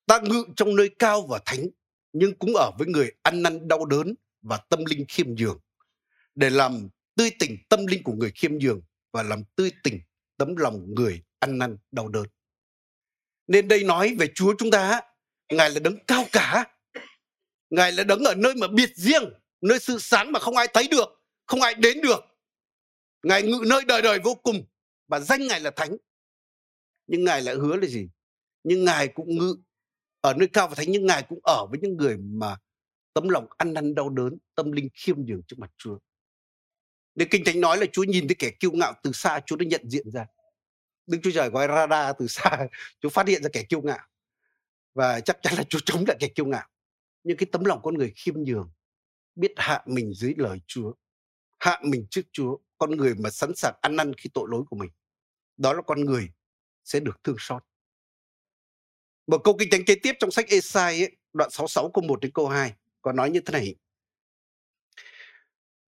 [0.06, 1.66] ta ngự trong nơi cao và thánh,
[2.12, 5.60] nhưng cũng ở với người ăn năn đau đớn và tâm linh khiêm nhường,
[6.34, 10.00] để làm tươi tỉnh tâm linh của người khiêm nhường và làm tươi tỉnh
[10.36, 12.26] tấm lòng người ăn năn đau đớn.
[13.46, 15.00] Nên đây nói về chúa chúng ta
[15.50, 16.64] ngài là đấng cao cả.
[17.70, 19.22] Ngài là đấng ở nơi mà biệt riêng,
[19.60, 22.20] nơi sự sáng mà không ai thấy được, không ai đến được.
[23.22, 24.64] Ngài ngự nơi đời đời vô cùng
[25.08, 25.96] và danh ngài là thánh.
[27.06, 28.08] Nhưng ngài lại hứa là gì?
[28.64, 29.56] Nhưng ngài cũng ngự
[30.20, 32.56] ở nơi cao và thánh, nhưng ngài cũng ở với những người mà
[33.14, 35.98] tấm lòng ăn năn đau đớn, tâm linh khiêm nhường trước mặt chúa.
[37.14, 39.66] Nên kinh thánh nói là chúa nhìn thấy kẻ kiêu ngạo từ xa, chúa đã
[39.66, 40.26] nhận diện ra.
[41.06, 42.68] Đức chúa trời gọi radar từ xa,
[43.00, 44.09] chúa phát hiện ra kẻ kiêu ngạo
[44.94, 46.68] và chắc chắn là chúa chống lại kẻ kiêu ngạo
[47.22, 48.72] nhưng cái tấm lòng con người khiêm nhường
[49.34, 50.92] biết hạ mình dưới lời chúa
[51.58, 54.76] hạ mình trước chúa con người mà sẵn sàng ăn năn khi tội lỗi của
[54.76, 54.90] mình
[55.56, 56.28] đó là con người
[56.84, 57.64] sẽ được thương xót
[59.30, 62.30] một câu kinh thánh kế tiếp trong sách Esai ấy, đoạn 66 câu 1 đến
[62.34, 63.74] câu 2 có nói như thế này.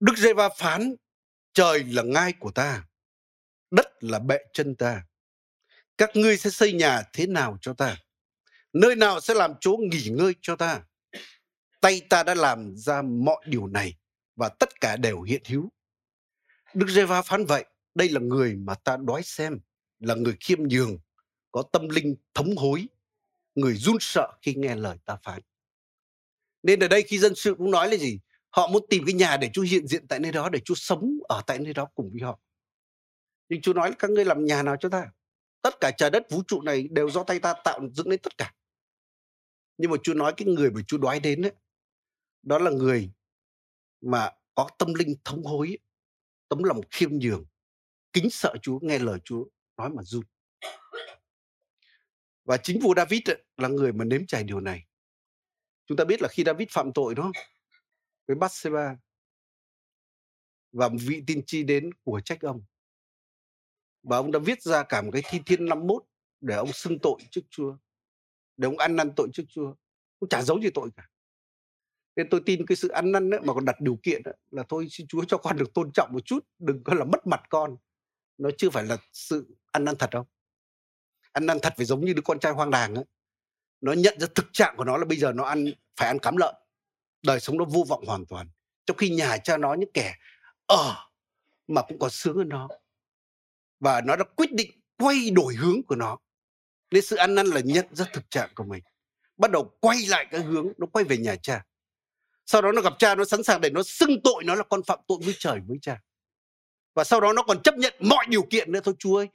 [0.01, 0.95] Đức Giê-va phán,
[1.53, 2.85] trời là ngai của ta,
[3.71, 5.03] đất là bệ chân ta.
[5.99, 7.97] Các ngươi sẽ xây nhà thế nào cho ta?
[8.73, 10.83] Nơi nào sẽ làm chỗ nghỉ ngơi cho ta?
[11.81, 13.95] Tay ta đã làm ra mọi điều này
[14.37, 15.69] và tất cả đều hiện hữu.
[16.75, 19.61] Đức Giê-va phán vậy, đây là người mà ta đói xem,
[19.99, 20.99] là người khiêm nhường,
[21.53, 22.87] có tâm linh thống hối,
[23.55, 25.41] người run sợ khi nghe lời ta phán.
[26.63, 28.21] Nên ở đây khi dân sự cũng nói là gì?
[28.51, 31.19] Họ muốn tìm cái nhà để Chúa hiện diện tại nơi đó, để Chúa sống
[31.29, 32.39] ở tại nơi đó cùng với họ.
[33.49, 35.07] Nhưng Chúa nói là các ngươi làm nhà nào cho ta?
[35.63, 38.39] Tất cả trời đất vũ trụ này đều do tay ta tạo dựng nên tất
[38.39, 38.53] cả.
[39.79, 41.53] Nhưng mà Chúa nói cái người mà Chúa đoái đến ấy,
[42.43, 43.11] đó là người
[44.01, 45.79] mà có tâm linh thống hối,
[46.49, 47.45] tấm lòng khiêm nhường,
[48.13, 50.25] kính sợ Chúa, nghe lời Chúa, nói mà run.
[52.45, 54.87] Và chính vua David ấy, là người mà nếm trải điều này.
[55.87, 57.33] Chúng ta biết là khi David phạm tội đó
[58.27, 58.97] với Bathsheba
[60.73, 62.65] và một vị tiên tri đến của trách ông.
[64.03, 66.05] Và ông đã viết ra cả một cái thi thiên 51
[66.41, 67.77] để ông xưng tội trước Chúa.
[68.57, 69.75] Để ông ăn năn tội trước Chúa.
[70.21, 71.09] cũng chả giấu gì tội cả.
[72.17, 74.63] Nên tôi tin cái sự ăn năn ấy, mà còn đặt điều kiện ấy, là
[74.69, 76.47] thôi xin Chúa cho con được tôn trọng một chút.
[76.59, 77.77] Đừng có là mất mặt con.
[78.39, 80.27] Nó chưa phải là sự ăn năn thật đâu
[81.33, 83.05] ăn năn thật phải giống như đứa con trai hoang đàng ấy
[83.81, 86.37] nó nhận ra thực trạng của nó là bây giờ nó ăn phải ăn cám
[86.37, 86.55] lợn
[87.23, 88.49] đời sống nó vô vọng hoàn toàn
[88.87, 90.15] trong khi nhà cha nó những kẻ
[90.67, 90.97] ở
[91.69, 92.69] mà cũng còn sướng hơn nó
[93.81, 96.19] và nó đã quyết định quay đổi hướng của nó
[96.93, 98.83] nên sự ăn năn là nhận ra thực trạng của mình,
[99.37, 101.65] bắt đầu quay lại cái hướng, nó quay về nhà cha.
[102.47, 104.83] Sau đó nó gặp cha, nó sẵn sàng để nó xưng tội nó là con
[104.83, 106.01] phạm tội với trời, với cha.
[106.95, 109.29] Và sau đó nó còn chấp nhận mọi điều kiện nữa, thôi chúa ơi,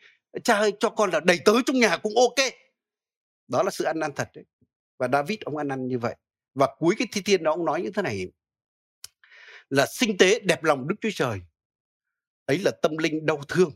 [0.43, 2.53] cha ơi, cho con là đầy tới trong nhà cũng ok.
[3.47, 4.45] Đó là sự ăn năn thật đấy.
[4.97, 6.15] Và David, ông ăn năn như vậy.
[6.53, 8.27] Và cuối cái thi thiên đó, ông nói như thế này.
[9.69, 11.39] Là sinh tế đẹp lòng Đức Chúa Trời.
[12.45, 13.71] Ấy là tâm linh đau thương.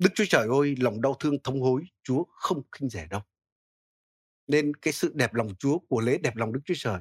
[0.00, 3.20] Đức Chúa Trời ơi, lòng đau thương thống hối, Chúa không khinh rẻ đâu.
[4.46, 7.00] Nên cái sự đẹp lòng Chúa, của lễ đẹp lòng Đức Chúa Trời,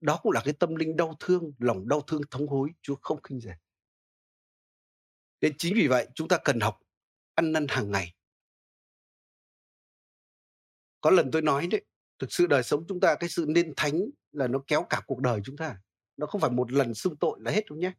[0.00, 3.22] đó cũng là cái tâm linh đau thương, lòng đau thương thống hối, Chúa không
[3.22, 3.56] khinh rẻ.
[5.40, 6.78] Nên chính vì vậy, chúng ta cần học
[7.34, 8.14] ăn năn hàng ngày.
[11.00, 11.84] Có lần tôi nói đấy,
[12.18, 14.00] thực sự đời sống chúng ta, cái sự nên thánh
[14.32, 15.80] là nó kéo cả cuộc đời chúng ta.
[16.16, 17.92] Nó không phải một lần xưng tội là hết đâu nhé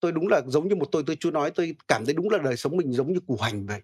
[0.00, 2.38] tôi đúng là giống như một tôi tôi chú nói, tôi cảm thấy đúng là
[2.38, 3.82] đời sống mình giống như củ hành vậy.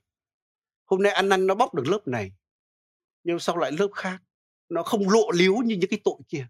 [0.85, 2.33] Hôm nay ăn năn nó bóc được lớp này,
[3.25, 4.23] nhưng sau lại lớp khác,
[4.69, 6.47] nó không lộ liếu như những cái tội kia,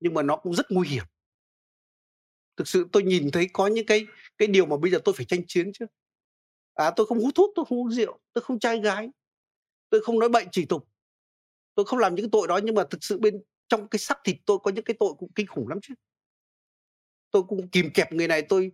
[0.00, 1.04] nhưng mà nó cũng rất nguy hiểm.
[2.56, 4.06] Thực sự tôi nhìn thấy có những cái
[4.38, 5.86] cái điều mà bây giờ tôi phải tranh chiến chứ.
[6.74, 9.10] À tôi không hút thuốc, tôi không uống rượu, tôi không trai gái,
[9.90, 10.88] tôi không nói bệnh chỉ tục.
[11.74, 14.18] Tôi không làm những cái tội đó, nhưng mà thực sự bên trong cái sắc
[14.24, 15.94] thịt tôi có những cái tội cũng kinh khủng lắm chứ
[17.34, 18.72] tôi cũng kìm kẹp người này tôi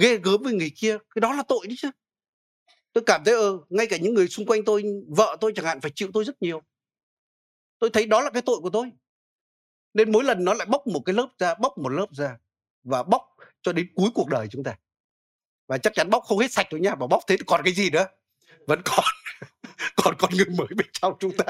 [0.00, 1.90] ghê gớm với người kia cái đó là tội đấy chứ.
[2.92, 5.80] Tôi cảm thấy ờ ngay cả những người xung quanh tôi vợ tôi chẳng hạn
[5.80, 6.62] phải chịu tôi rất nhiều.
[7.78, 8.92] Tôi thấy đó là cái tội của tôi.
[9.94, 12.38] Nên mỗi lần nó lại bóc một cái lớp ra bóc một lớp ra
[12.84, 13.22] và bóc
[13.62, 14.78] cho đến cuối cuộc đời chúng ta.
[15.66, 17.72] Và chắc chắn bóc không hết sạch đâu nha mà bóc thế thì còn cái
[17.72, 18.06] gì nữa?
[18.66, 19.04] Vẫn còn
[19.96, 21.44] còn con người mới bên trong chúng ta.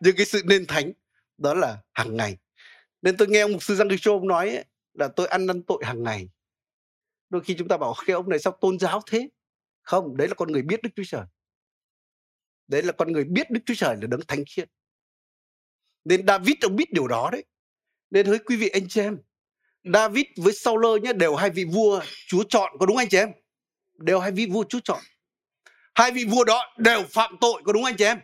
[0.00, 0.92] Nhưng cái sự nên thánh
[1.38, 2.36] đó là hàng ngày.
[3.02, 4.64] Nên tôi nghe ông mục sư Giang Đức Châu ông nói ấy,
[4.94, 6.28] là tôi ăn năn tội hàng ngày.
[7.28, 9.28] Đôi khi chúng ta bảo, cái ông này sao tôn giáo thế?
[9.82, 11.24] Không, đấy là con người biết Đức Chúa Trời.
[12.66, 14.68] Đấy là con người biết Đức Chúa Trời là đấng thánh khiết.
[16.04, 17.44] Nên David ông biết điều đó đấy.
[18.10, 19.18] Nên hỡi quý vị anh chị em,
[19.84, 23.32] David với Saul nhé đều hai vị vua Chúa chọn, có đúng anh chị em?
[23.94, 25.00] Đều hai vị vua Chúa chọn.
[25.94, 28.18] Hai vị vua đó đều phạm tội, có đúng anh chị em?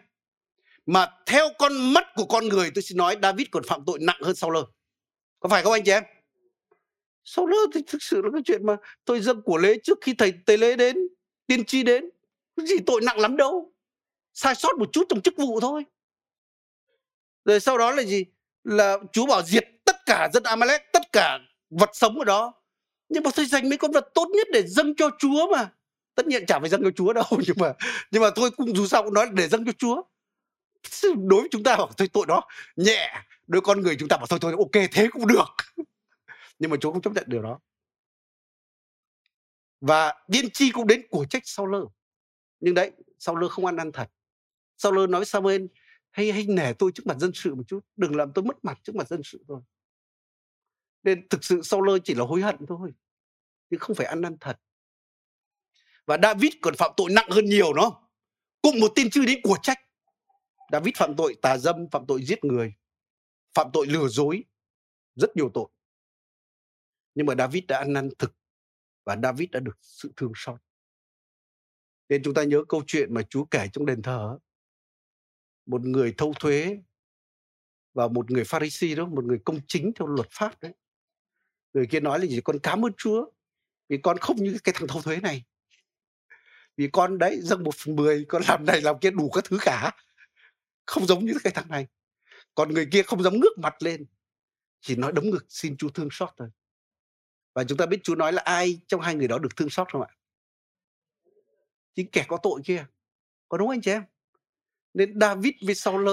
[0.87, 4.21] Mà theo con mắt của con người, tôi xin nói David còn phạm tội nặng
[4.23, 4.57] hơn Saul.
[5.41, 6.05] Có phải không anh chị em?
[7.33, 10.15] Sau đó thì thực sự là cái chuyện mà tôi dâng của lễ trước khi
[10.15, 10.97] thầy tế lễ đến,
[11.47, 12.11] tiên tri đến.
[12.57, 13.73] Cái gì tội nặng lắm đâu.
[14.35, 15.85] Sai sót một chút trong chức vụ thôi.
[17.45, 18.25] Rồi sau đó là gì?
[18.65, 21.39] Là Chúa bảo diệt tất cả dân Amalek, tất cả
[21.71, 22.55] vật sống ở đó.
[23.09, 25.71] Nhưng mà tôi dành mấy con vật tốt nhất để dâng cho Chúa mà.
[26.15, 27.73] Tất nhiên chả phải dâng cho Chúa đâu, nhưng mà
[28.11, 30.03] nhưng mà thôi cũng dù sao cũng nói để dâng cho Chúa.
[31.03, 32.43] Đối với chúng ta bảo thôi tội đó,
[32.77, 33.23] nhẹ.
[33.47, 35.47] Đối con người chúng ta bảo thôi thôi, ok, thế cũng được
[36.61, 37.61] nhưng mà Chúa không chấp nhận điều đó.
[39.81, 41.81] Và tiên tri cũng đến của trách sau lơ.
[42.61, 44.11] Nhưng đấy, sau lơ không ăn năn thật.
[44.77, 45.67] Sau lơ nói Samuel
[46.11, 48.79] hay hay nể tôi trước mặt dân sự một chút, đừng làm tôi mất mặt
[48.83, 49.61] trước mặt dân sự thôi.
[51.03, 52.93] Nên thực sự sau lơ chỉ là hối hận thôi,
[53.71, 54.61] chứ không phải ăn năn thật.
[56.07, 58.09] Và David còn phạm tội nặng hơn nhiều nó
[58.63, 59.79] cùng một tin chư đến của trách.
[60.73, 62.75] David phạm tội tà dâm, phạm tội giết người,
[63.55, 64.45] phạm tội lừa dối,
[65.15, 65.69] rất nhiều tội
[67.15, 68.37] nhưng mà David đã ăn năn thực
[69.05, 70.61] và David đã được sự thương xót.
[72.09, 74.39] Nên chúng ta nhớ câu chuyện mà Chúa kể trong đền thờ
[75.67, 76.79] một người thâu thuế
[77.95, 80.75] và một người Pharisee đó, một người công chính theo luật pháp đấy.
[81.73, 83.31] Người kia nói là gì con cảm ơn Chúa,
[83.89, 85.45] vì con không như cái thằng thâu thuế này.
[86.77, 89.59] Vì con đấy dâng một phần mười, con làm này làm kia đủ các thứ
[89.61, 89.97] cả.
[90.87, 91.87] Không giống như cái thằng này.
[92.55, 94.07] Còn người kia không dám ngước mặt lên,
[94.81, 96.49] chỉ nói đấm ngực, xin Chúa thương xót thôi
[97.55, 99.93] và chúng ta biết Chúa nói là ai trong hai người đó được thương xót
[99.93, 100.09] không ạ?
[101.95, 102.87] Chính kẻ có tội kia.
[103.49, 104.03] Có đúng anh chị em?
[104.95, 106.09] Nên David với Saul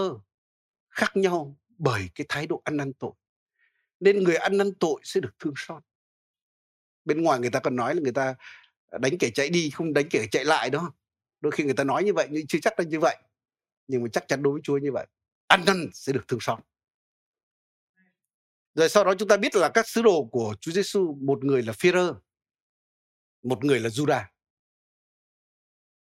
[0.89, 3.11] khác nhau bởi cái thái độ ăn năn tội.
[3.99, 5.83] Nên người ăn năn tội sẽ được thương xót.
[7.05, 8.35] Bên ngoài người ta còn nói là người ta
[8.91, 10.93] đánh kẻ chạy đi, không đánh kẻ chạy lại đó
[11.41, 13.17] đôi khi người ta nói như vậy, nhưng chưa chắc là như vậy.
[13.87, 15.07] Nhưng mà chắc chắn đối với Chúa như vậy.
[15.47, 16.59] Ăn năn sẽ được thương xót
[18.77, 21.63] rồi sau đó chúng ta biết là các sứ đồ của Chúa Giêsu một người
[21.63, 22.15] là Phi-rơ,
[23.43, 24.23] một người là Judas.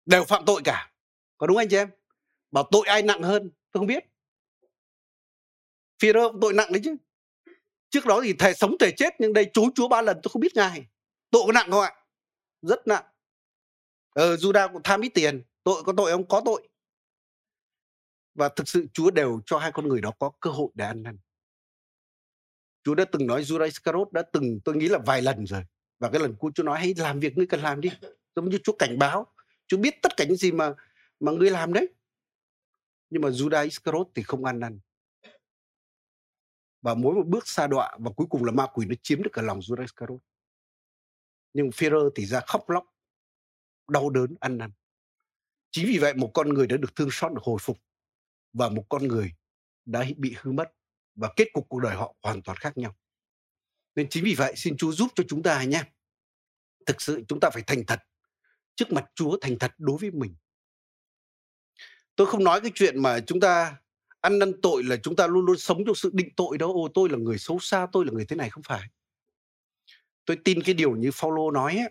[0.05, 0.91] đều phạm tội cả.
[1.37, 1.89] Có đúng anh chị em?
[2.51, 3.51] Bảo tội ai nặng hơn?
[3.71, 4.03] Tôi không biết.
[5.99, 6.95] Phi-rơ tội nặng đấy chứ.
[7.89, 10.41] Trước đó thì thề sống, thề chết, nhưng đây chối chúa ba lần, tôi không
[10.41, 10.87] biết ngài.
[11.29, 11.95] Tội có nặng không ạ?
[12.61, 13.03] Rất nặng.
[14.09, 15.43] Ờ Judas cũng tham ít tiền.
[15.63, 16.27] Tội có tội không?
[16.27, 16.69] Có tội.
[18.33, 21.03] Và thực sự Chúa đều cho hai con người đó có cơ hội để ăn
[21.03, 21.17] năn.
[22.87, 25.63] Chúa đã từng nói Judas Iscariot đã từng, tôi nghĩ là vài lần rồi.
[25.99, 27.89] Và cái lần cuối Chúa nói, hãy làm việc ngươi cần làm đi,
[28.35, 29.33] giống như Chúa cảnh báo.
[29.67, 30.73] Chúa biết tất cả những gì mà
[31.19, 31.93] mà ngươi làm đấy.
[33.09, 34.79] Nhưng mà Judas Iscariot thì không ăn năn.
[36.81, 39.29] Và mỗi một bước xa đọa và cuối cùng là ma quỷ nó chiếm được
[39.33, 40.19] cả lòng Judas Iscariot.
[41.53, 42.85] Nhưng Phêrô thì ra khóc lóc,
[43.87, 44.71] đau đớn, ăn năn.
[45.71, 47.77] Chính vì vậy một con người đã được thương xót, được hồi phục.
[48.53, 49.31] Và một con người
[49.85, 50.76] đã bị hư mất
[51.17, 52.95] và kết cục cuộc đời họ hoàn toàn khác nhau.
[53.95, 55.83] Nên chính vì vậy xin Chúa giúp cho chúng ta nhé
[56.85, 57.99] thực sự chúng ta phải thành thật
[58.75, 60.35] trước mặt Chúa thành thật đối với mình.
[62.15, 63.77] Tôi không nói cái chuyện mà chúng ta
[64.21, 66.87] ăn năn tội là chúng ta luôn luôn sống trong sự định tội đó ô
[66.93, 68.81] tôi là người xấu xa tôi là người thế này không phải.
[70.25, 71.89] Tôi tin cái điều như Phaolô nói ấy.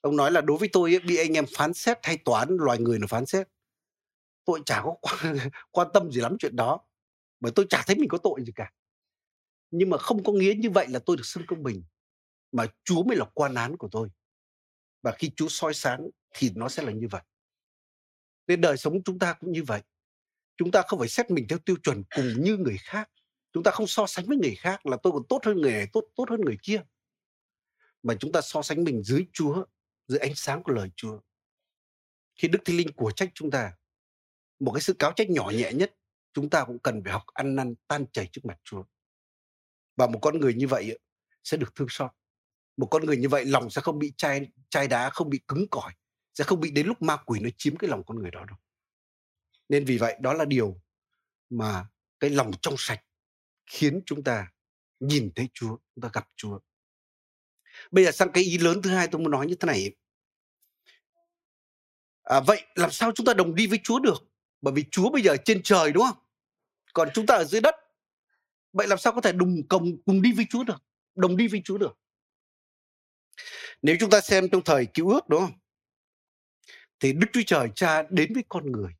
[0.00, 2.78] ông nói là đối với tôi ấy, bị anh em phán xét hay toán loài
[2.78, 3.48] người là phán xét.
[4.44, 5.38] Tôi chả có quan,
[5.70, 6.80] quan tâm gì lắm chuyện đó
[7.42, 8.72] bởi tôi chả thấy mình có tội gì cả.
[9.70, 11.84] Nhưng mà không có nghĩa như vậy là tôi được xưng công bình
[12.52, 14.08] mà Chúa mới là quan án của tôi.
[15.02, 17.22] Và khi Chúa soi sáng thì nó sẽ là như vậy.
[18.46, 19.82] Nên đời sống chúng ta cũng như vậy.
[20.56, 23.10] Chúng ta không phải xét mình theo tiêu chuẩn cùng như người khác.
[23.52, 25.86] Chúng ta không so sánh với người khác là tôi còn tốt hơn người này,
[25.92, 26.82] tốt tốt hơn người kia.
[28.02, 29.64] Mà chúng ta so sánh mình dưới Chúa,
[30.08, 31.20] dưới ánh sáng của lời Chúa.
[32.34, 33.72] Khi Đức Thánh Linh của trách chúng ta,
[34.60, 35.94] một cái sự cáo trách nhỏ nhẹ nhất,
[36.32, 38.84] chúng ta cũng cần phải học ăn năn tan chảy trước mặt Chúa.
[39.96, 40.98] Và một con người như vậy
[41.44, 42.10] sẽ được thương xót.
[42.76, 45.66] Một con người như vậy lòng sẽ không bị chai chai đá, không bị cứng
[45.70, 45.92] cỏi,
[46.34, 48.56] sẽ không bị đến lúc ma quỷ nó chiếm cái lòng con người đó đâu.
[49.68, 50.80] Nên vì vậy đó là điều
[51.50, 51.86] mà
[52.20, 53.04] cái lòng trong sạch
[53.66, 54.52] khiến chúng ta
[55.00, 56.58] nhìn thấy Chúa, chúng ta gặp Chúa.
[57.90, 59.96] Bây giờ sang cái ý lớn thứ hai tôi muốn nói như thế này.
[62.22, 64.24] À, vậy làm sao chúng ta đồng đi với Chúa được?
[64.60, 66.21] Bởi vì Chúa bây giờ ở trên trời đúng không?
[66.92, 67.74] Còn chúng ta ở dưới đất.
[68.72, 70.82] Vậy làm sao có thể đồng cùng cùng đi với Chúa được?
[71.14, 71.98] Đồng đi với Chúa được.
[73.82, 75.58] Nếu chúng ta xem trong thời cứu ước đúng không?
[77.00, 78.92] Thì Đức Chúa Trời Cha đến với con người.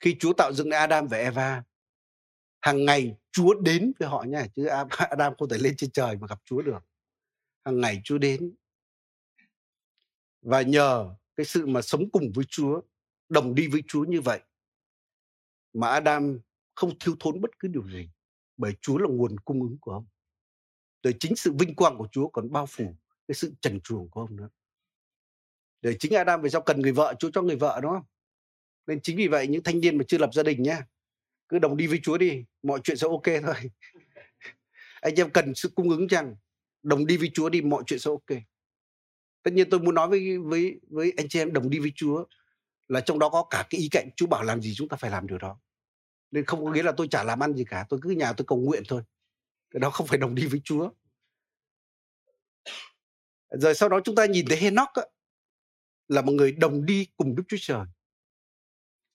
[0.00, 1.62] Khi Chúa tạo dựng Adam và Eva,
[2.60, 4.66] hàng ngày Chúa đến với họ nha, chứ
[5.10, 6.84] Adam không thể lên trên trời mà gặp Chúa được.
[7.64, 8.54] Hàng ngày Chúa đến.
[10.42, 12.80] Và nhờ cái sự mà sống cùng với Chúa,
[13.28, 14.40] đồng đi với Chúa như vậy,
[15.72, 16.40] mà Adam
[16.76, 18.10] không thiếu thốn bất cứ điều gì,
[18.56, 20.06] bởi Chúa là nguồn cung ứng của ông.
[21.02, 22.96] Rồi chính sự vinh quang của Chúa còn bao phủ
[23.28, 24.48] cái sự trần truồng của ông nữa.
[25.82, 28.04] Để chính Adam về sau cần người vợ, Chúa cho người vợ đúng không?
[28.86, 30.86] Nên chính vì vậy những thanh niên mà chưa lập gia đình nhá,
[31.48, 33.54] cứ đồng đi với Chúa đi, mọi chuyện sẽ ok thôi.
[35.00, 36.36] Anh em cần sự cung ứng chăng?
[36.82, 38.38] Đồng đi với Chúa đi, mọi chuyện sẽ ok.
[39.42, 42.24] Tất nhiên tôi muốn nói với với với anh chị em đồng đi với Chúa
[42.88, 45.10] là trong đó có cả cái ý cạnh Chúa bảo làm gì chúng ta phải
[45.10, 45.58] làm điều đó.
[46.30, 48.44] Nên không có nghĩa là tôi chả làm ăn gì cả, tôi cứ nhà tôi
[48.48, 49.02] cầu nguyện thôi.
[49.70, 50.90] Cái đó không phải đồng đi với Chúa.
[53.50, 55.02] Rồi sau đó chúng ta nhìn thấy Henoch á,
[56.08, 57.86] là một người đồng đi cùng Đức Chúa Trời.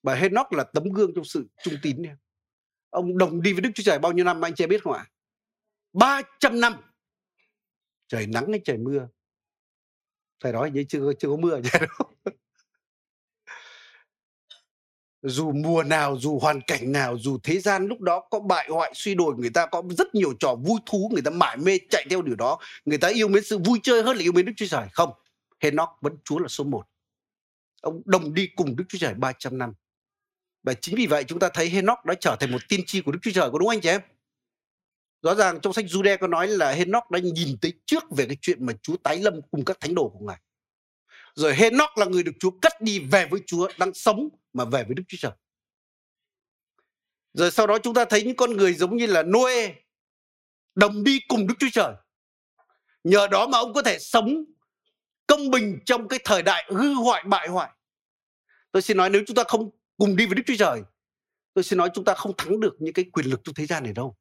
[0.04, 2.02] Và Henoch là tấm gương trong sự trung tín.
[2.02, 2.18] Nha.
[2.90, 5.06] Ông đồng đi với Đức Chúa Trời bao nhiêu năm anh chị biết không ạ?
[5.94, 6.74] 300 năm.
[8.08, 9.08] Trời nắng hay trời mưa.
[10.40, 11.70] Thời đó như chưa chưa có mưa chứ.
[15.24, 18.92] dù mùa nào, dù hoàn cảnh nào, dù thế gian lúc đó có bại hoại
[18.96, 22.06] suy đồi, người ta có rất nhiều trò vui thú, người ta mải mê chạy
[22.10, 24.54] theo điều đó, người ta yêu mến sự vui chơi hơn là yêu mến Đức
[24.58, 24.88] Chúa Trời.
[24.94, 25.14] Không,
[25.60, 26.88] Henoch vẫn Chúa là số một.
[27.82, 29.74] Ông đồng đi cùng Đức Chúa Trời 300 năm.
[30.64, 33.12] Và chính vì vậy chúng ta thấy Henoch đã trở thành một tiên tri của
[33.12, 34.02] Đức Chúa Trời, có đúng anh chị em?
[35.22, 38.38] Rõ ràng trong sách Jude có nói là Henoch đã nhìn tới trước về cái
[38.42, 40.38] chuyện mà Chúa tái lâm cùng các thánh đồ của Ngài.
[41.36, 44.84] Rồi Henoch là người được Chúa cất đi về với Chúa, đang sống mà về
[44.84, 45.32] với Đức Chúa Trời.
[47.34, 49.76] Rồi sau đó chúng ta thấy những con người giống như là Noe
[50.76, 51.94] đồng đi cùng Đức Chúa Trời.
[53.04, 54.46] Nhờ đó mà ông có thể sống
[55.28, 57.72] công bình trong cái thời đại hư hoại bại hoại.
[58.72, 60.82] Tôi xin nói nếu chúng ta không cùng đi với Đức Chúa Trời,
[61.54, 63.84] tôi xin nói chúng ta không thắng được những cái quyền lực trong thế gian
[63.84, 64.18] này đâu.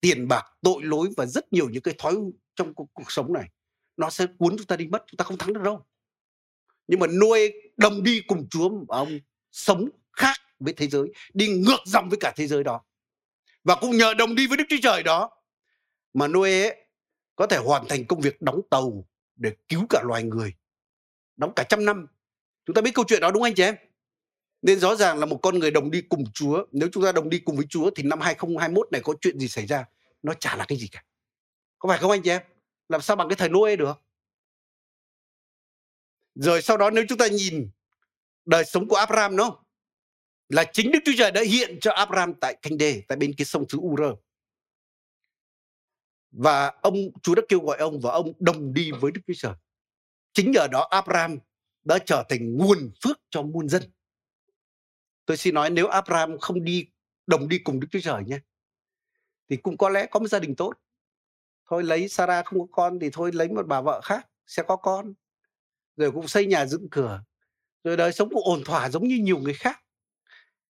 [0.00, 2.16] Tiền bạc, tội lỗi và rất nhiều những cái thói
[2.54, 3.48] trong cuộc, sống này
[3.96, 5.86] nó sẽ cuốn chúng ta đi mất, chúng ta không thắng được đâu.
[6.86, 9.18] Nhưng mà nuôi đồng đi cùng Chúa mà ông
[9.52, 12.80] sống khác với thế giới, đi ngược dòng với cả thế giới đó.
[13.64, 15.30] Và cũng nhờ đồng đi với Đức Chúa Trời đó
[16.14, 16.70] mà Noe
[17.36, 20.54] có thể hoàn thành công việc đóng tàu để cứu cả loài người.
[21.36, 22.06] Đóng cả trăm năm.
[22.66, 23.76] Chúng ta biết câu chuyện đó đúng không anh chị em?
[24.62, 27.28] Nên rõ ràng là một con người đồng đi cùng Chúa, nếu chúng ta đồng
[27.28, 29.84] đi cùng với Chúa thì năm 2021 này có chuyện gì xảy ra,
[30.22, 31.04] nó chả là cái gì cả.
[31.78, 32.42] Có phải không anh chị em?
[32.88, 34.02] Làm sao bằng cái thời Noe được?
[36.34, 37.70] Rồi sau đó nếu chúng ta nhìn
[38.48, 39.64] đời sống của Abraham đúng không?
[40.48, 43.44] Là chính Đức Chúa Trời đã hiện cho Abraham tại Canh Đê, tại bên kia
[43.44, 44.00] sông xứ Ur.
[46.30, 49.54] Và ông Chúa đã kêu gọi ông và ông đồng đi với Đức Chúa Trời.
[50.32, 51.38] Chính nhờ đó Abraham
[51.84, 53.82] đã trở thành nguồn phước cho muôn dân.
[55.26, 56.88] Tôi xin nói nếu Abraham không đi
[57.26, 58.38] đồng đi cùng Đức Chúa Trời nhé,
[59.48, 60.72] thì cũng có lẽ có một gia đình tốt.
[61.66, 64.76] Thôi lấy Sarah không có con thì thôi lấy một bà vợ khác sẽ có
[64.76, 65.14] con.
[65.96, 67.22] Rồi cũng xây nhà dựng cửa.
[67.84, 69.80] Rồi đời sống cũng ổn thỏa giống như nhiều người khác.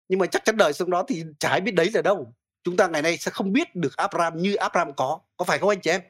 [0.08, 2.34] Nhưng mà chắc chắn đời sống đó thì chả ai biết đấy là đâu.
[2.64, 5.20] Chúng ta ngày nay sẽ không biết được Abraham như Abraham có.
[5.36, 6.00] Có phải không anh chị em?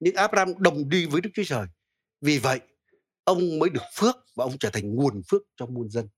[0.00, 1.66] Nhưng Abraham đồng đi với Đức Chúa Trời.
[2.20, 2.60] Vì vậy,
[3.24, 6.08] ông mới được phước và ông trở thành nguồn phước cho muôn dân.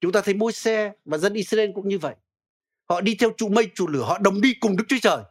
[0.00, 2.14] Chúng ta thấy môi xe và dân Israel cũng như vậy.
[2.88, 5.22] Họ đi theo trụ mây trụ lửa, họ đồng đi cùng Đức Chúa Trời.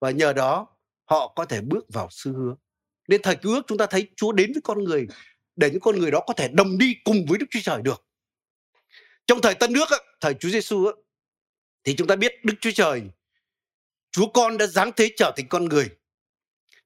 [0.00, 2.54] Và nhờ đó họ có thể bước vào sư hứa.
[3.08, 5.06] Nên thời cứu ước chúng ta thấy Chúa đến với con người
[5.56, 8.06] để những con người đó có thể đồng đi cùng với Đức Chúa Trời được.
[9.26, 9.88] Trong thời Tân Nước,
[10.20, 10.90] thời Chúa Giêsu
[11.84, 13.02] thì chúng ta biết Đức Chúa Trời,
[14.10, 15.88] Chúa con đã giáng thế trở thành con người.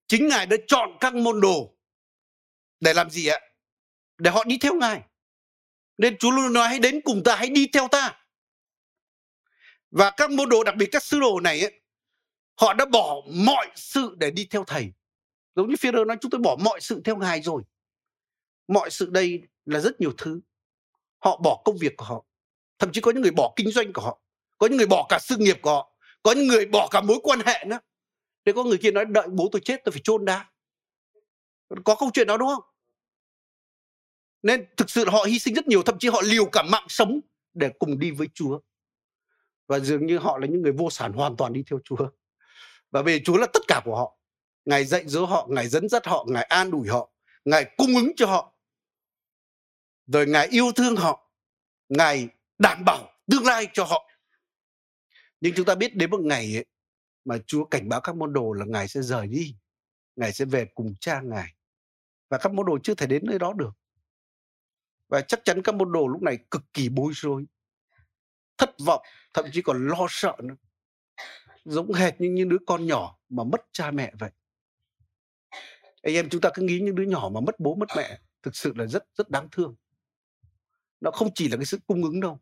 [0.06, 1.76] Chính Ngài đã chọn các môn đồ
[2.80, 3.40] để làm gì ạ?
[4.18, 5.00] Để họ đi theo Ngài.
[5.98, 8.20] Nên Chúa luôn nói hãy đến cùng ta, hãy đi theo ta.
[9.90, 11.80] Và các môn đồ, đặc biệt các sứ đồ này ấy,
[12.60, 14.92] họ đã bỏ mọi sự để đi theo thầy.
[15.54, 17.62] Giống như Führer nói chúng tôi bỏ mọi sự theo ngài rồi.
[18.68, 20.40] Mọi sự đây là rất nhiều thứ.
[21.18, 22.24] Họ bỏ công việc của họ.
[22.78, 24.20] Thậm chí có những người bỏ kinh doanh của họ.
[24.58, 25.92] Có những người bỏ cả sự nghiệp của họ.
[26.22, 27.78] Có những người bỏ cả mối quan hệ nữa.
[28.44, 30.50] Để có người kia nói đợi bố tôi chết tôi phải chôn đá
[31.84, 32.62] Có câu chuyện đó đúng không?
[34.42, 37.20] Nên thực sự họ hy sinh rất nhiều, thậm chí họ liều cả mạng sống
[37.54, 38.60] để cùng đi với Chúa.
[39.66, 42.08] Và dường như họ là những người vô sản hoàn toàn đi theo Chúa.
[42.90, 44.18] Và về Chúa là tất cả của họ.
[44.64, 47.10] Ngài dạy dỗ họ, Ngài dẫn dắt họ, Ngài an ủi họ,
[47.44, 48.55] Ngài cung ứng cho họ.
[50.06, 51.30] Rồi Ngài yêu thương họ,
[51.88, 52.28] Ngài
[52.58, 54.10] đảm bảo tương lai cho họ.
[55.40, 56.64] Nhưng chúng ta biết đến một ngày ấy,
[57.24, 59.56] mà Chúa cảnh báo các môn đồ là Ngài sẽ rời đi.
[60.16, 61.54] Ngài sẽ về cùng cha Ngài.
[62.28, 63.72] Và các môn đồ chưa thể đến nơi đó được.
[65.08, 67.46] Và chắc chắn các môn đồ lúc này cực kỳ bối rối,
[68.58, 69.02] thất vọng,
[69.34, 70.56] thậm chí còn lo sợ nữa.
[71.64, 74.30] Giống hệt như những đứa con nhỏ mà mất cha mẹ vậy.
[76.02, 78.56] Anh em chúng ta cứ nghĩ những đứa nhỏ mà mất bố mất mẹ thực
[78.56, 79.74] sự là rất rất đáng thương.
[81.00, 82.40] Nó không chỉ là cái sự cung ứng đâu.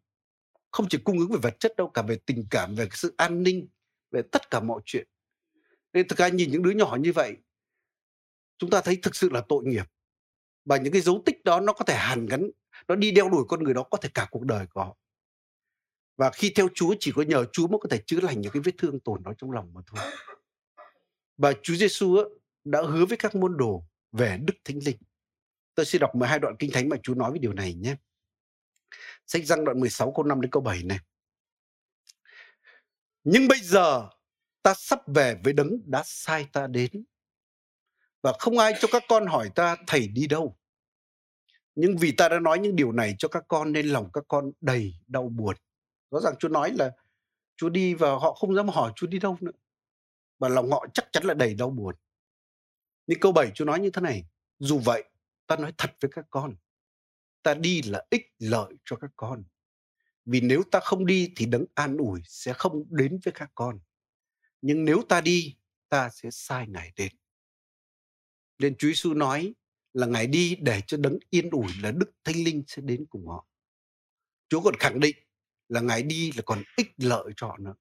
[0.70, 3.14] Không chỉ cung ứng về vật chất đâu, cả về tình cảm, về cái sự
[3.16, 3.68] an ninh,
[4.11, 5.09] về tất cả mọi chuyện.
[5.92, 7.36] Nên thực ra nhìn những đứa nhỏ như vậy,
[8.59, 9.84] chúng ta thấy thực sự là tội nghiệp
[10.64, 12.50] và những cái dấu tích đó nó có thể hàn gắn
[12.88, 14.96] nó đi đeo đuổi con người đó có thể cả cuộc đời của họ
[16.16, 18.62] và khi theo Chúa chỉ có nhờ Chúa mới có thể chữa lành những cái
[18.64, 20.12] vết thương tổn đó trong lòng mà thôi
[21.36, 22.16] và Chúa Giêsu
[22.64, 24.96] đã hứa với các môn đồ về Đức Thánh Linh
[25.74, 27.96] tôi xin đọc 12 đoạn kinh thánh mà Chúa nói về điều này nhé
[29.26, 30.98] sách răng đoạn 16 câu 5 đến câu 7 này
[33.24, 34.08] nhưng bây giờ
[34.62, 37.04] ta sắp về với đấng đã sai ta đến
[38.24, 40.56] và không ai cho các con hỏi ta thầy đi đâu.
[41.74, 44.52] Nhưng vì ta đã nói những điều này cho các con nên lòng các con
[44.60, 45.56] đầy đau buồn.
[46.10, 46.90] Rõ ràng Chúa nói là
[47.56, 49.52] Chúa đi và họ không dám hỏi Chúa đi đâu nữa.
[50.38, 51.94] Và lòng họ chắc chắn là đầy đau buồn.
[53.06, 54.24] Nhưng câu 7 Chúa nói như thế này.
[54.58, 55.04] Dù vậy,
[55.46, 56.54] ta nói thật với các con.
[57.45, 59.45] Ta đi là ích lợi cho các con.
[60.24, 63.80] Vì nếu ta không đi thì đấng an ủi sẽ không đến với các con.
[64.62, 65.57] Nhưng nếu ta đi,
[65.88, 67.12] ta sẽ sai Ngài đến.
[68.59, 69.55] Nên Chúa Giêsu nói
[69.92, 73.26] là Ngài đi để cho đấng yên ủi là Đức Thánh Linh sẽ đến cùng
[73.26, 73.47] họ.
[74.49, 75.16] Chúa còn khẳng định
[75.68, 77.74] là Ngài đi là còn ích lợi cho họ nữa.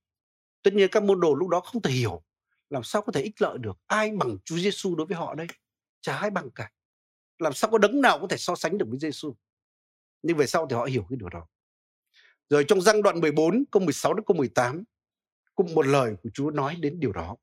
[0.62, 2.24] Tất nhiên các môn đồ lúc đó không thể hiểu
[2.70, 3.78] làm sao có thể ích lợi được.
[3.88, 5.48] Ai bằng Chúa Giêsu đối với họ đây?
[6.02, 6.72] Chả ai bằng cả.
[7.40, 9.36] Làm sao có đấng nào có thể so sánh được với Giêsu?
[10.24, 11.48] Nhưng về sau thì họ hiểu cái điều đó.
[12.50, 14.84] Rồi trong răng đoạn 14 câu 16 đến câu 18
[15.56, 17.36] cũng một lời của Chúa nói đến điều đó.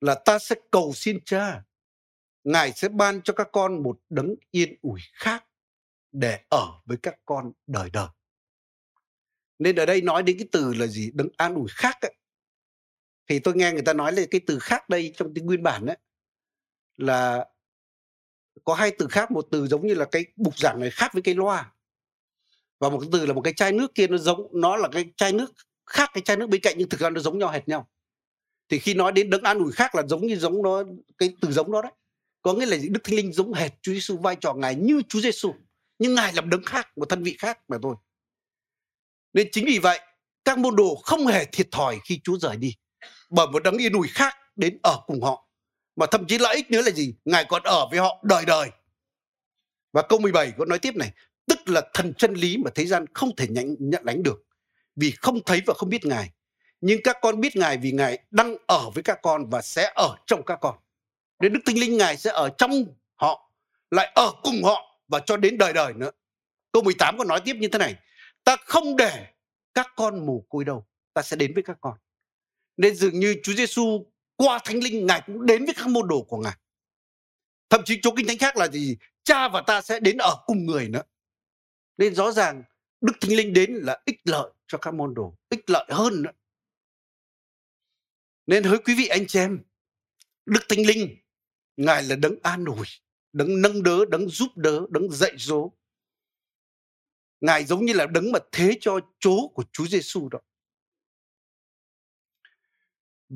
[0.00, 1.62] Là ta sẽ cầu xin cha,
[2.44, 5.44] Ngài sẽ ban cho các con một đấng yên ủi khác
[6.12, 8.08] để ở với các con đời đời.
[9.58, 11.10] Nên ở đây nói đến cái từ là gì?
[11.14, 12.14] Đấng an ủi khác ấy.
[13.28, 15.86] Thì tôi nghe người ta nói là cái từ khác đây trong tiếng nguyên bản
[15.86, 15.96] ấy,
[16.96, 17.48] là
[18.64, 21.22] có hai từ khác, một từ giống như là cái bục giảng này khác với
[21.22, 21.72] cái loa.
[22.78, 25.04] Và một cái từ là một cái chai nước kia nó giống nó là cái
[25.16, 25.52] chai nước
[25.86, 27.88] khác cái chai nước bên cạnh nhưng thực ra nó giống nhau hệt nhau.
[28.68, 30.84] Thì khi nói đến đấng an ủi khác là giống như giống nó
[31.18, 31.92] cái từ giống đó đấy
[32.44, 35.20] có nghĩa là đức thánh linh giống hệt chúa giêsu vai trò ngài như chúa
[35.20, 35.54] giêsu
[35.98, 37.96] nhưng ngài làm đấng khác một thân vị khác mà thôi
[39.32, 40.00] nên chính vì vậy
[40.44, 42.74] các môn đồ không hề thiệt thòi khi chúa rời đi
[43.30, 45.43] bởi một đấng yên ủi khác đến ở cùng họ
[45.96, 47.14] mà thậm chí lợi ích nữa là gì?
[47.24, 48.70] Ngài còn ở với họ đời đời.
[49.92, 51.12] Và câu 17 có nói tiếp này
[51.46, 54.44] tức là thần chân lý mà thế gian không thể nhận, nhận đánh được.
[54.96, 56.30] Vì không thấy và không biết ngài.
[56.80, 60.16] Nhưng các con biết ngài vì ngài đang ở với các con và sẽ ở
[60.26, 60.78] trong các con.
[61.40, 62.84] Nên Đức Thánh Linh Ngài sẽ ở trong
[63.14, 63.50] họ,
[63.90, 66.10] lại ở cùng họ và cho đến đời đời nữa.
[66.72, 67.94] Câu 18 còn nói tiếp như thế này,
[68.44, 69.26] ta không để
[69.74, 71.98] các con mù côi đâu, ta sẽ đến với các con.
[72.76, 74.06] Nên dường như Chúa Giêsu
[74.36, 76.56] qua Thánh Linh Ngài cũng đến với các môn đồ của Ngài.
[77.70, 78.96] Thậm chí chỗ kinh thánh khác là gì?
[79.24, 81.02] Cha và ta sẽ đến ở cùng người nữa.
[81.96, 82.62] Nên rõ ràng
[83.00, 86.30] Đức Thánh Linh đến là ích lợi cho các môn đồ, ích lợi hơn nữa.
[88.46, 89.62] Nên hỡi quý vị anh chị em,
[90.46, 91.16] Đức Thánh Linh
[91.76, 92.86] Ngài là đấng an ủi,
[93.32, 95.70] đấng nâng đỡ, đấng giúp đỡ, đấng dạy dỗ.
[97.40, 100.38] Ngài giống như là đấng mà thế cho chỗ của Chúa Giêsu đó.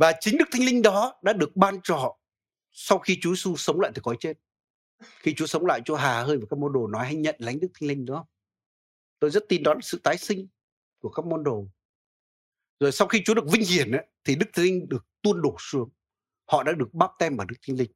[0.00, 2.18] Và chính Đức Thánh Linh đó đã được ban cho họ
[2.72, 4.34] sau khi Chúa Giêsu sống lại từ cõi chết.
[5.18, 7.60] Khi Chúa sống lại, Chúa hà hơi và các môn đồ nói hãy nhận lãnh
[7.60, 8.26] Đức Thánh Linh đó.
[9.18, 10.48] Tôi rất tin đó là sự tái sinh
[10.98, 11.68] của các môn đồ.
[12.80, 15.56] Rồi sau khi Chúa được vinh hiển ấy, thì Đức Thánh Linh được tuôn đổ
[15.58, 15.90] xuống.
[16.44, 17.90] Họ đã được báp tem vào Đức Thánh Linh.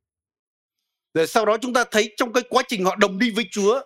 [1.14, 3.80] Rồi sau đó chúng ta thấy trong cái quá trình họ đồng đi với Chúa,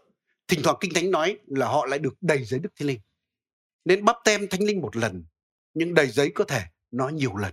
[0.49, 3.01] thỉnh thoảng Kinh Thánh nói là họ lại được đầy giấy Đức Thánh Linh.
[3.85, 5.25] Nên bắp tem Thánh Linh một lần
[5.75, 7.53] nhưng đầy giấy có thể nó nhiều lần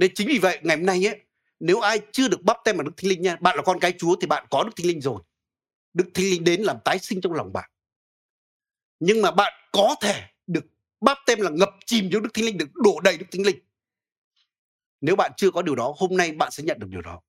[0.00, 1.20] nên chính vì vậy, ngày hôm nay ấy,
[1.60, 3.94] nếu ai chưa được bắp tem bằng đức thánh linh nha, bạn là con cái
[3.98, 5.22] chúa thì bạn có đức thánh linh rồi.
[5.94, 7.70] Đức thánh linh đến làm tái sinh trong lòng bạn.
[9.00, 10.64] Nhưng mà bạn có thể được
[11.00, 13.58] bắp tem là ngập chìm trong đức thánh linh, được đổ đầy đức thánh linh.
[15.00, 17.20] Nếu bạn chưa có điều đó, hôm nay bạn sẽ nhận được điều đó.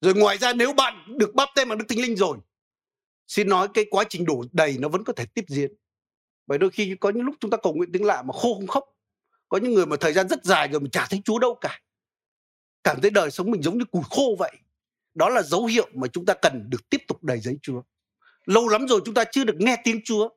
[0.00, 2.38] Rồi ngoài ra, nếu bạn được bắp tem bằng đức thánh linh rồi,
[3.28, 5.72] xin nói cái quá trình đổ đầy nó vẫn có thể tiếp diễn.
[6.46, 8.66] Bởi đôi khi có những lúc chúng ta cầu nguyện tiếng lạ mà khô không
[8.66, 8.84] khóc
[9.52, 11.80] có những người mà thời gian rất dài rồi mình chả thấy chúa đâu cả.
[12.84, 14.52] Cảm thấy đời sống mình giống như cùi khô vậy.
[15.14, 17.82] Đó là dấu hiệu mà chúng ta cần được tiếp tục đầy giấy chúa.
[18.44, 20.28] Lâu lắm rồi chúng ta chưa được nghe tiếng chúa.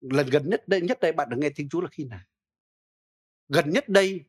[0.00, 2.20] Lần gần nhất đây nhất đây bạn được nghe tiếng chúa là khi nào?
[3.48, 4.20] Gần nhất đây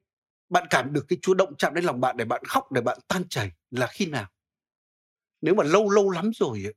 [0.49, 2.99] bạn cảm được cái chúa động chạm đến lòng bạn để bạn khóc để bạn
[3.07, 4.32] tan chảy là khi nào?
[5.41, 6.73] Nếu mà lâu lâu lắm rồi ấy,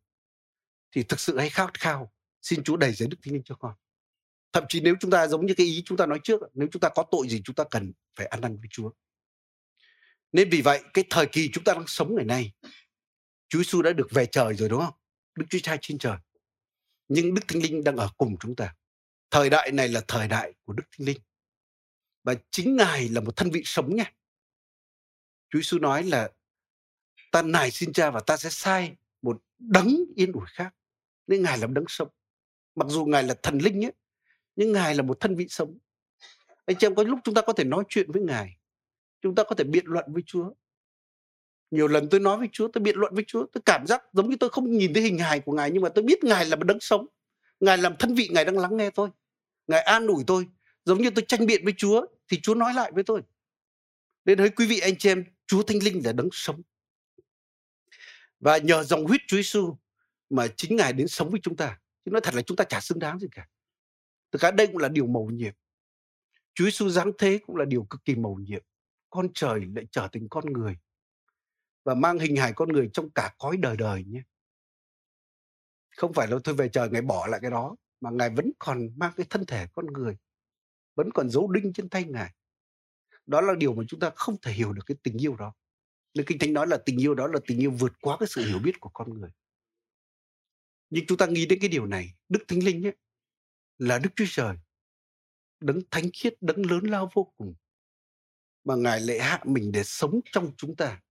[0.93, 3.75] thì thực sự hay khát khao xin chúa đầy giấy đức thánh linh cho con
[4.53, 6.81] thậm chí nếu chúng ta giống như cái ý chúng ta nói trước, nếu chúng
[6.81, 8.91] ta có tội gì chúng ta cần phải ăn năn với chúa.
[10.33, 12.53] Nên vì vậy, cái thời kỳ chúng ta đang sống ngày nay,
[13.49, 14.95] chúa giêsu đã được về trời rồi, đúng không?
[15.35, 16.17] Đức chúa cha trên trời.
[17.09, 18.75] Nhưng đức thánh linh đang ở cùng chúng ta.
[19.31, 21.19] Thời đại này là thời đại của đức thánh linh.
[22.25, 24.13] Và chính ngài là một thân vị sống nha.
[25.51, 26.31] Chúa giêsu nói là,
[27.33, 30.75] ta nài xin cha và ta sẽ sai một đấng yên ủi khác.
[31.27, 32.09] Nên ngài là một đấng sống.
[32.75, 33.93] Mặc dù ngài là thần linh ấy
[34.59, 35.79] nhưng ngài là một thân vị sống.
[36.67, 38.57] Anh chị em có lúc chúng ta có thể nói chuyện với ngài,
[39.21, 40.53] chúng ta có thể biện luận với chúa.
[41.71, 44.31] Nhiều lần tôi nói với chúa, tôi biện luận với chúa, tôi cảm giác giống
[44.31, 46.57] như tôi không nhìn thấy hình hài của ngài, nhưng mà tôi biết ngài là
[46.57, 47.07] một đấng sống.
[47.61, 49.09] Ngài làm thân vị, ngài đang lắng nghe tôi.
[49.67, 50.47] Ngài an ủi tôi,
[50.85, 53.23] giống như tôi tranh biện với chúa thì chúa nói lại với tôi.
[54.25, 56.63] Nên hỡi quý vị anh chị em, chúa thanh linh là đấng sống.
[58.41, 59.77] Và nhờ dòng huyết chúa giêsu
[60.31, 61.79] mà chính ngài đến sống với chúng ta.
[62.05, 63.49] Chứ nói thật là chúng ta chả xứng đáng gì cả.
[64.33, 65.55] Thực ra đây cũng là điều mầu nhiệm.
[66.55, 68.63] Chúa Giêsu giáng thế cũng là điều cực kỳ mầu nhiệm.
[69.11, 70.79] Con trời lại trở thành con người
[71.85, 74.23] và mang hình hài con người trong cả cõi đời đời nhé.
[75.97, 78.89] Không phải là thôi về trời ngài bỏ lại cái đó mà ngài vẫn còn
[78.97, 80.17] mang cái thân thể con người,
[80.95, 82.35] vẫn còn dấu đinh trên tay ngài.
[83.27, 85.55] Đó là điều mà chúng ta không thể hiểu được cái tình yêu đó.
[86.15, 88.45] Nên Kinh Thánh nói là tình yêu đó là tình yêu vượt quá cái sự
[88.45, 89.31] hiểu biết của con người.
[90.91, 92.97] Nhưng chúng ta nghĩ đến cái điều này, Đức Thánh Linh ấy,
[93.79, 94.57] là Đức Chúa Trời,
[95.61, 97.55] đấng thánh khiết, đấng lớn lao vô cùng.
[98.65, 101.03] Mà Ngài lệ hạ mình để sống trong chúng ta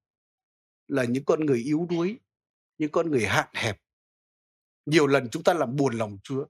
[0.88, 2.20] là những con người yếu đuối,
[2.78, 3.82] những con người hạn hẹp.
[4.86, 6.46] Nhiều lần chúng ta làm buồn lòng Chúa.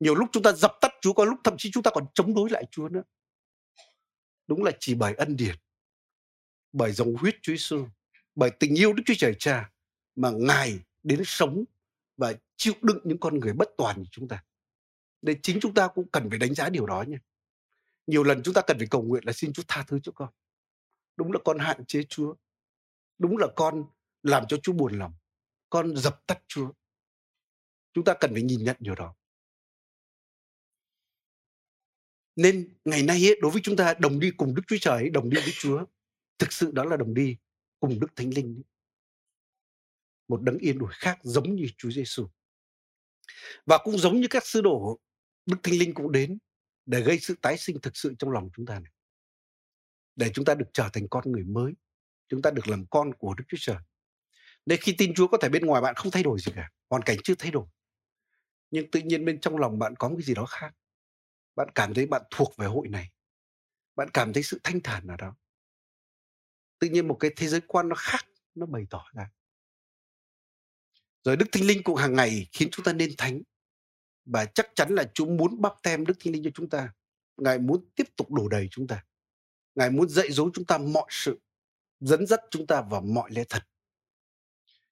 [0.00, 2.34] Nhiều lúc chúng ta dập tắt Chúa, có lúc thậm chí chúng ta còn chống
[2.34, 3.02] đối lại Chúa nữa.
[4.46, 5.56] Đúng là chỉ bởi ân điển,
[6.72, 7.86] bởi dòng huyết Chúa Giêsu,
[8.34, 9.72] bởi tình yêu Đức Chúa Trời Cha
[10.14, 11.64] mà Ngài đến sống
[12.16, 14.44] và chịu đựng những con người bất toàn như chúng ta.
[15.22, 17.18] Nên chính chúng ta cũng cần phải đánh giá điều đó nha.
[18.06, 20.28] Nhiều lần chúng ta cần phải cầu nguyện là xin Chúa tha thứ cho con.
[21.16, 22.34] Đúng là con hạn chế Chúa.
[23.18, 23.84] Đúng là con
[24.22, 25.14] làm cho Chúa buồn lòng.
[25.70, 26.72] Con dập tắt Chúa.
[27.92, 29.14] Chúng ta cần phải nhìn nhận điều đó.
[32.36, 35.30] Nên ngày nay ấy, đối với chúng ta đồng đi cùng Đức Chúa Trời, đồng
[35.30, 35.84] đi với Chúa,
[36.38, 37.36] thực sự đó là đồng đi
[37.80, 38.62] cùng Đức Thánh Linh.
[40.28, 42.28] Một đấng yên ủi khác giống như Chúa Giêsu.
[43.66, 45.00] Và cũng giống như các sứ đồ
[45.46, 46.38] Đức Thánh Linh cũng đến
[46.86, 48.92] để gây sự tái sinh thực sự trong lòng chúng ta này.
[50.16, 51.72] Để chúng ta được trở thành con người mới.
[52.28, 53.76] Chúng ta được làm con của Đức Chúa Trời.
[54.66, 56.70] Nên khi tin Chúa có thể bên ngoài bạn không thay đổi gì cả.
[56.90, 57.66] Hoàn cảnh chưa thay đổi.
[58.70, 60.74] Nhưng tự nhiên bên trong lòng bạn có một cái gì đó khác.
[61.56, 63.10] Bạn cảm thấy bạn thuộc về hội này.
[63.96, 65.36] Bạn cảm thấy sự thanh thản ở đó.
[66.78, 68.26] Tự nhiên một cái thế giới quan nó khác.
[68.54, 69.30] Nó bày tỏ ra.
[71.24, 73.42] Rồi Đức Thánh Linh cũng hàng ngày khiến chúng ta nên thánh
[74.24, 76.92] và chắc chắn là Chúa muốn bắp tem Đức Thánh Linh cho chúng ta.
[77.36, 79.04] Ngài muốn tiếp tục đổ đầy chúng ta.
[79.74, 81.40] Ngài muốn dạy dỗ chúng ta mọi sự,
[82.00, 83.62] dẫn dắt chúng ta vào mọi lẽ thật.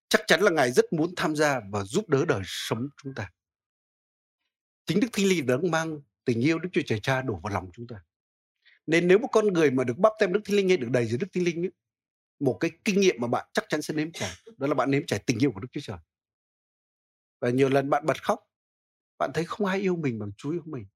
[0.09, 3.31] Chắc chắn là Ngài rất muốn tham gia và giúp đỡ đời sống chúng ta.
[4.87, 7.71] Chính Đức Thánh Linh đã mang tình yêu Đức Chúa Trời Cha đổ vào lòng
[7.73, 8.05] chúng ta.
[8.87, 11.07] Nên nếu một con người mà được bắp tem Đức Thánh Linh hay được đầy
[11.07, 11.71] dưới Đức Thánh Linh ấy,
[12.41, 15.07] một cái kinh nghiệm mà bạn chắc chắn sẽ nếm trải đó là bạn nếm
[15.07, 15.99] trải tình yêu của Đức Chúa Trời
[17.41, 18.50] và nhiều lần bạn bật khóc
[19.21, 20.87] bạn thấy không ai yêu mình bằng Chúa yêu mình.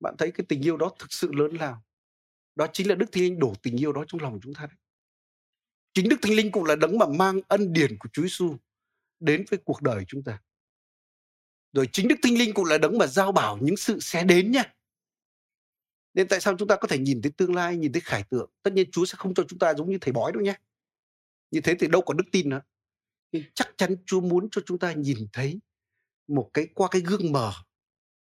[0.00, 1.84] Bạn thấy cái tình yêu đó thực sự lớn lao.
[2.54, 4.76] Đó chính là Đức Thánh Linh đổ tình yêu đó trong lòng chúng ta đấy.
[5.94, 8.56] Chính Đức Thánh Linh cũng là đấng mà mang ân điển của Chúa Giêsu
[9.20, 10.42] đến với cuộc đời chúng ta.
[11.72, 14.50] Rồi chính Đức Thánh Linh cũng là đấng mà giao bảo những sự sẽ đến
[14.50, 14.74] nha.
[16.14, 18.50] Nên tại sao chúng ta có thể nhìn thấy tương lai, nhìn thấy khải tượng.
[18.62, 20.54] Tất nhiên Chúa sẽ không cho chúng ta giống như thầy bói đâu nhé.
[21.50, 22.62] Như thế thì đâu có đức tin nữa.
[23.32, 25.60] Nhưng chắc chắn Chúa muốn cho chúng ta nhìn thấy
[26.28, 27.52] một cái qua cái gương mờ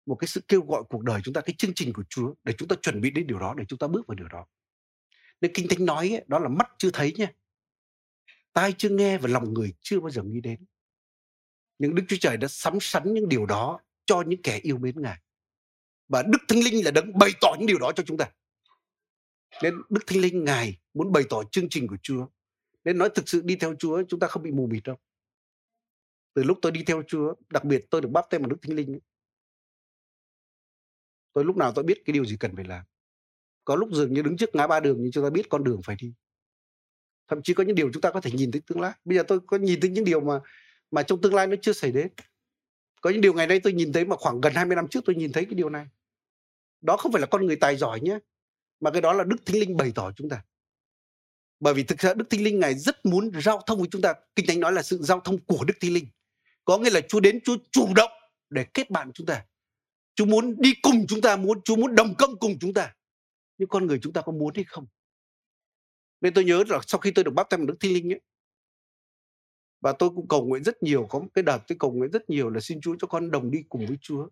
[0.05, 2.53] một cái sự kêu gọi cuộc đời chúng ta, cái chương trình của Chúa để
[2.57, 4.45] chúng ta chuẩn bị đến điều đó, để chúng ta bước vào điều đó.
[5.41, 7.27] Nên Kinh Thánh nói ấy, đó là mắt chưa thấy nha,
[8.53, 10.65] tai chưa nghe và lòng người chưa bao giờ nghĩ đến.
[11.79, 15.01] Nhưng Đức Chúa Trời đã sắm sắn những điều đó cho những kẻ yêu mến
[15.01, 15.19] Ngài.
[16.07, 18.31] Và Đức Thánh Linh là đấng bày tỏ những điều đó cho chúng ta.
[19.63, 22.27] Nên Đức Thánh Linh Ngài muốn bày tỏ chương trình của Chúa.
[22.83, 24.95] Nên nói thực sự đi theo Chúa chúng ta không bị mù mịt đâu.
[26.35, 28.75] Từ lúc tôi đi theo Chúa, đặc biệt tôi được báp tên bằng Đức Thánh
[28.75, 28.99] Linh.
[31.33, 32.85] Tôi lúc nào tôi biết cái điều gì cần phải làm.
[33.65, 35.81] Có lúc dường như đứng trước ngã ba đường nhưng chúng ta biết con đường
[35.85, 36.13] phải đi.
[37.27, 38.91] Thậm chí có những điều chúng ta có thể nhìn thấy tương lai.
[39.05, 40.39] Bây giờ tôi có nhìn thấy những điều mà
[40.91, 42.07] mà trong tương lai nó chưa xảy đến.
[43.01, 45.15] Có những điều ngày nay tôi nhìn thấy mà khoảng gần 20 năm trước tôi
[45.15, 45.87] nhìn thấy cái điều này.
[46.81, 48.19] Đó không phải là con người tài giỏi nhé.
[48.79, 50.43] Mà cái đó là Đức Thánh Linh bày tỏ chúng ta.
[51.59, 54.13] Bởi vì thực ra Đức Thánh Linh Ngài rất muốn giao thông với chúng ta.
[54.35, 56.07] Kinh Thánh nói là sự giao thông của Đức Thánh Linh.
[56.65, 58.11] Có nghĩa là Chúa đến, Chúa chủ động
[58.49, 59.45] để kết bạn chúng ta.
[60.15, 62.95] Chúa muốn đi cùng chúng ta, muốn Chúa muốn đồng công cùng chúng ta.
[63.57, 64.87] Nhưng con người chúng ta có muốn hay không?
[66.21, 68.21] Nên tôi nhớ là sau khi tôi được báp tem Đức Thiên Linh ấy,
[69.81, 72.29] và tôi cũng cầu nguyện rất nhiều, có một cái đợt tôi cầu nguyện rất
[72.29, 74.29] nhiều là xin Chúa cho con đồng đi cùng với Chúa.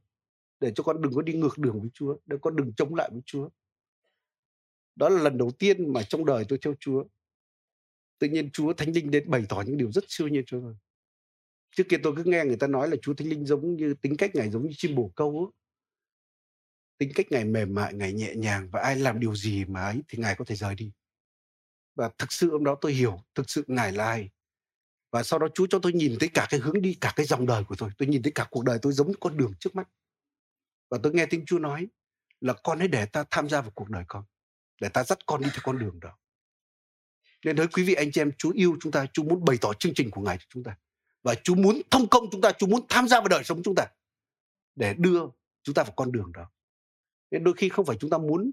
[0.59, 3.09] Để cho con đừng có đi ngược đường với Chúa, để con đừng chống lại
[3.13, 3.49] với Chúa.
[4.95, 7.03] Đó là lần đầu tiên mà trong đời tôi theo Chúa.
[8.19, 10.75] Tự nhiên Chúa Thánh Linh đến bày tỏ những điều rất siêu nhiên cho tôi.
[11.75, 14.17] Trước kia tôi cứ nghe người ta nói là Chúa Thánh Linh giống như tính
[14.17, 15.51] cách Ngài giống như chim bồ câu ấy.
[16.97, 20.03] Tính cách Ngài mềm mại, Ngài nhẹ nhàng và ai làm điều gì mà ấy
[20.07, 20.91] thì Ngài có thể rời đi.
[21.95, 24.29] Và thực sự hôm đó tôi hiểu thực sự Ngài là ai.
[25.11, 27.45] Và sau đó Chúa cho tôi nhìn thấy cả cái hướng đi, cả cái dòng
[27.45, 27.89] đời của tôi.
[27.97, 29.89] Tôi nhìn thấy cả cuộc đời tôi giống như con đường trước mắt.
[30.89, 31.87] Và tôi nghe tiếng Chúa nói
[32.41, 34.23] là con hãy để ta tham gia vào cuộc đời con.
[34.81, 36.17] Để ta dắt con đi theo con đường đó.
[37.45, 39.73] Nên với quý vị anh chị em, Chúa yêu chúng ta, Chúa muốn bày tỏ
[39.73, 40.77] chương trình của Ngài cho chúng ta.
[41.23, 43.75] Và Chúa muốn thông công chúng ta, Chúa muốn tham gia vào đời sống chúng
[43.75, 43.87] ta.
[44.75, 45.21] Để đưa
[45.63, 46.51] chúng ta vào con đường đó.
[47.31, 48.51] Nên đôi khi không phải chúng ta muốn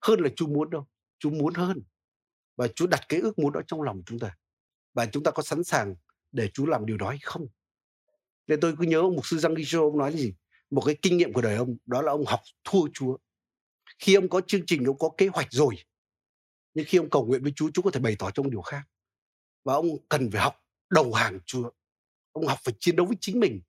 [0.00, 0.86] hơn là Chúa muốn đâu.
[1.18, 1.82] Chúa muốn hơn.
[2.56, 4.36] Và Chúa đặt cái ước muốn đó trong lòng chúng ta.
[4.94, 5.94] Và chúng ta có sẵn sàng
[6.32, 7.46] để Chúa làm điều đó hay không?
[8.46, 10.34] Nên tôi cứ nhớ ông mục sư Giang Gisho ông nói là gì?
[10.70, 13.16] Một cái kinh nghiệm của đời ông đó là ông học thua Chúa.
[13.98, 15.74] Khi ông có chương trình, ông có kế hoạch rồi.
[16.74, 18.82] Nhưng khi ông cầu nguyện với Chúa, Chúa có thể bày tỏ trong điều khác.
[19.64, 21.70] Và ông cần phải học đầu hàng Chúa.
[22.38, 23.60] Ông học phải chiến đấu với chính mình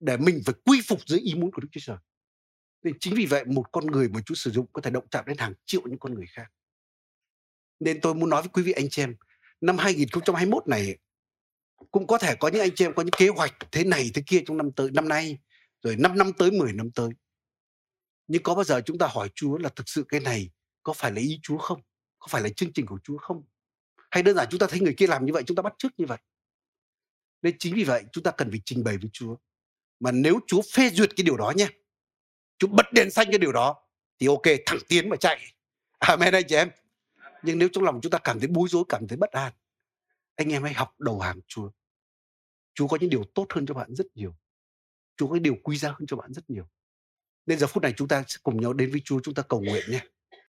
[0.00, 1.96] để mình phải quy phục dưới ý muốn của Đức Chúa Trời.
[2.82, 5.24] Nên chính vì vậy một con người mà Chúa sử dụng có thể động chạm
[5.26, 6.52] đến hàng triệu những con người khác.
[7.80, 9.16] Nên tôi muốn nói với quý vị anh chị em,
[9.60, 10.98] năm 2021 này
[11.90, 14.22] cũng có thể có những anh chị em có những kế hoạch thế này thế
[14.26, 15.38] kia trong năm tới năm nay
[15.82, 17.10] rồi 5 năm tới 10 năm tới.
[18.26, 20.50] Nhưng có bao giờ chúng ta hỏi Chúa là thực sự cái này
[20.82, 21.80] có phải là ý Chúa không?
[22.18, 23.42] Có phải là chương trình của Chúa không?
[24.10, 25.92] Hay đơn giản chúng ta thấy người kia làm như vậy chúng ta bắt chước
[25.98, 26.18] như vậy.
[27.42, 29.36] Nên chính vì vậy chúng ta cần phải trình bày với Chúa.
[30.00, 31.68] Mà nếu Chúa phê duyệt cái điều đó nhé,
[32.58, 33.82] Chúa bật đèn xanh cái điều đó
[34.18, 35.54] thì ok thẳng tiến mà chạy.
[35.98, 36.70] Amen anh chị em.
[37.42, 39.52] Nhưng nếu trong lòng chúng ta cảm thấy bối rối, cảm thấy bất an,
[40.36, 41.70] anh em hãy học đầu hàng Chúa.
[42.74, 44.34] Chúa có những điều tốt hơn cho bạn rất nhiều.
[45.16, 46.68] Chúa có những điều quý giá hơn cho bạn rất nhiều.
[47.46, 49.60] Nên giờ phút này chúng ta sẽ cùng nhau đến với Chúa, chúng ta cầu
[49.60, 50.00] nguyện nhé.